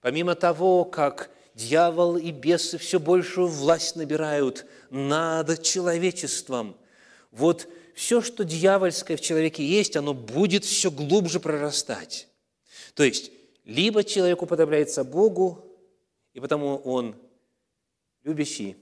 помимо 0.01 0.35
того, 0.35 0.85
как 0.85 1.29
дьявол 1.55 2.17
и 2.17 2.31
бесы 2.31 2.77
все 2.77 2.99
большую 2.99 3.47
власть 3.47 3.95
набирают 3.95 4.65
над 4.89 5.61
человечеством, 5.61 6.75
вот 7.31 7.67
все, 7.93 8.21
что 8.21 8.43
дьявольское 8.43 9.17
в 9.17 9.21
человеке 9.21 9.65
есть, 9.65 9.95
оно 9.95 10.13
будет 10.13 10.63
все 10.65 10.91
глубже 10.91 11.39
прорастать. 11.39 12.27
То 12.93 13.03
есть, 13.03 13.31
либо 13.65 14.03
человек 14.03 14.41
уподобляется 14.41 15.03
Богу, 15.03 15.65
и 16.33 16.39
потому 16.39 16.77
он 16.77 17.15
любящий, 18.23 18.77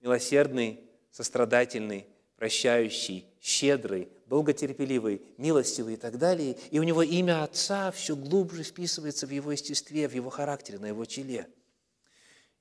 милосердный, 0.00 0.80
сострадательный, 1.10 2.06
прощающий, 2.40 3.26
щедрый, 3.38 4.08
долготерпеливый, 4.24 5.20
милостивый 5.36 5.94
и 5.94 5.96
так 5.98 6.16
далее. 6.16 6.56
И 6.70 6.78
у 6.78 6.82
него 6.82 7.02
имя 7.02 7.44
Отца 7.44 7.90
все 7.90 8.16
глубже 8.16 8.62
вписывается 8.62 9.26
в 9.26 9.30
его 9.30 9.52
естестве, 9.52 10.08
в 10.08 10.14
его 10.14 10.30
характере, 10.30 10.78
на 10.78 10.86
его 10.86 11.04
челе. 11.04 11.46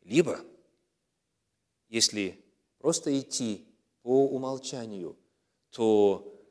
Либо, 0.01 0.41
если 1.87 2.43
просто 2.79 3.17
идти 3.17 3.65
по 4.01 4.27
умолчанию, 4.27 5.17
то 5.69 6.45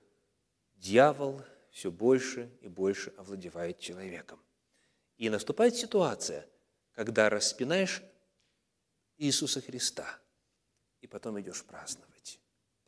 дьявол 0.76 1.42
все 1.70 1.90
больше 1.90 2.50
и 2.62 2.68
больше 2.68 3.12
овладевает 3.18 3.78
человеком. 3.78 4.40
И 5.18 5.28
наступает 5.28 5.76
ситуация, 5.76 6.46
когда 6.92 7.28
распинаешь 7.28 8.02
Иисуса 9.18 9.60
Христа, 9.60 10.18
и 11.02 11.06
потом 11.06 11.38
идешь 11.38 11.62
праздновать 11.62 12.17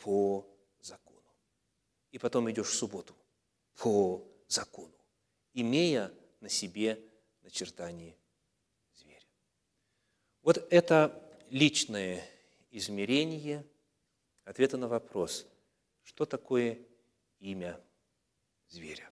по 0.00 0.46
закону. 0.80 1.22
И 2.10 2.18
потом 2.18 2.50
идешь 2.50 2.68
в 2.68 2.74
субботу 2.74 3.14
по 3.76 4.26
закону, 4.48 4.94
имея 5.54 6.12
на 6.40 6.48
себе 6.48 7.00
начертание 7.42 8.16
зверя. 8.94 9.24
Вот 10.42 10.58
это 10.70 11.22
личное 11.50 12.24
измерение 12.70 13.64
ответа 14.44 14.76
на 14.76 14.88
вопрос, 14.88 15.46
что 16.02 16.26
такое 16.26 16.78
имя 17.38 17.80
зверя. 18.68 19.08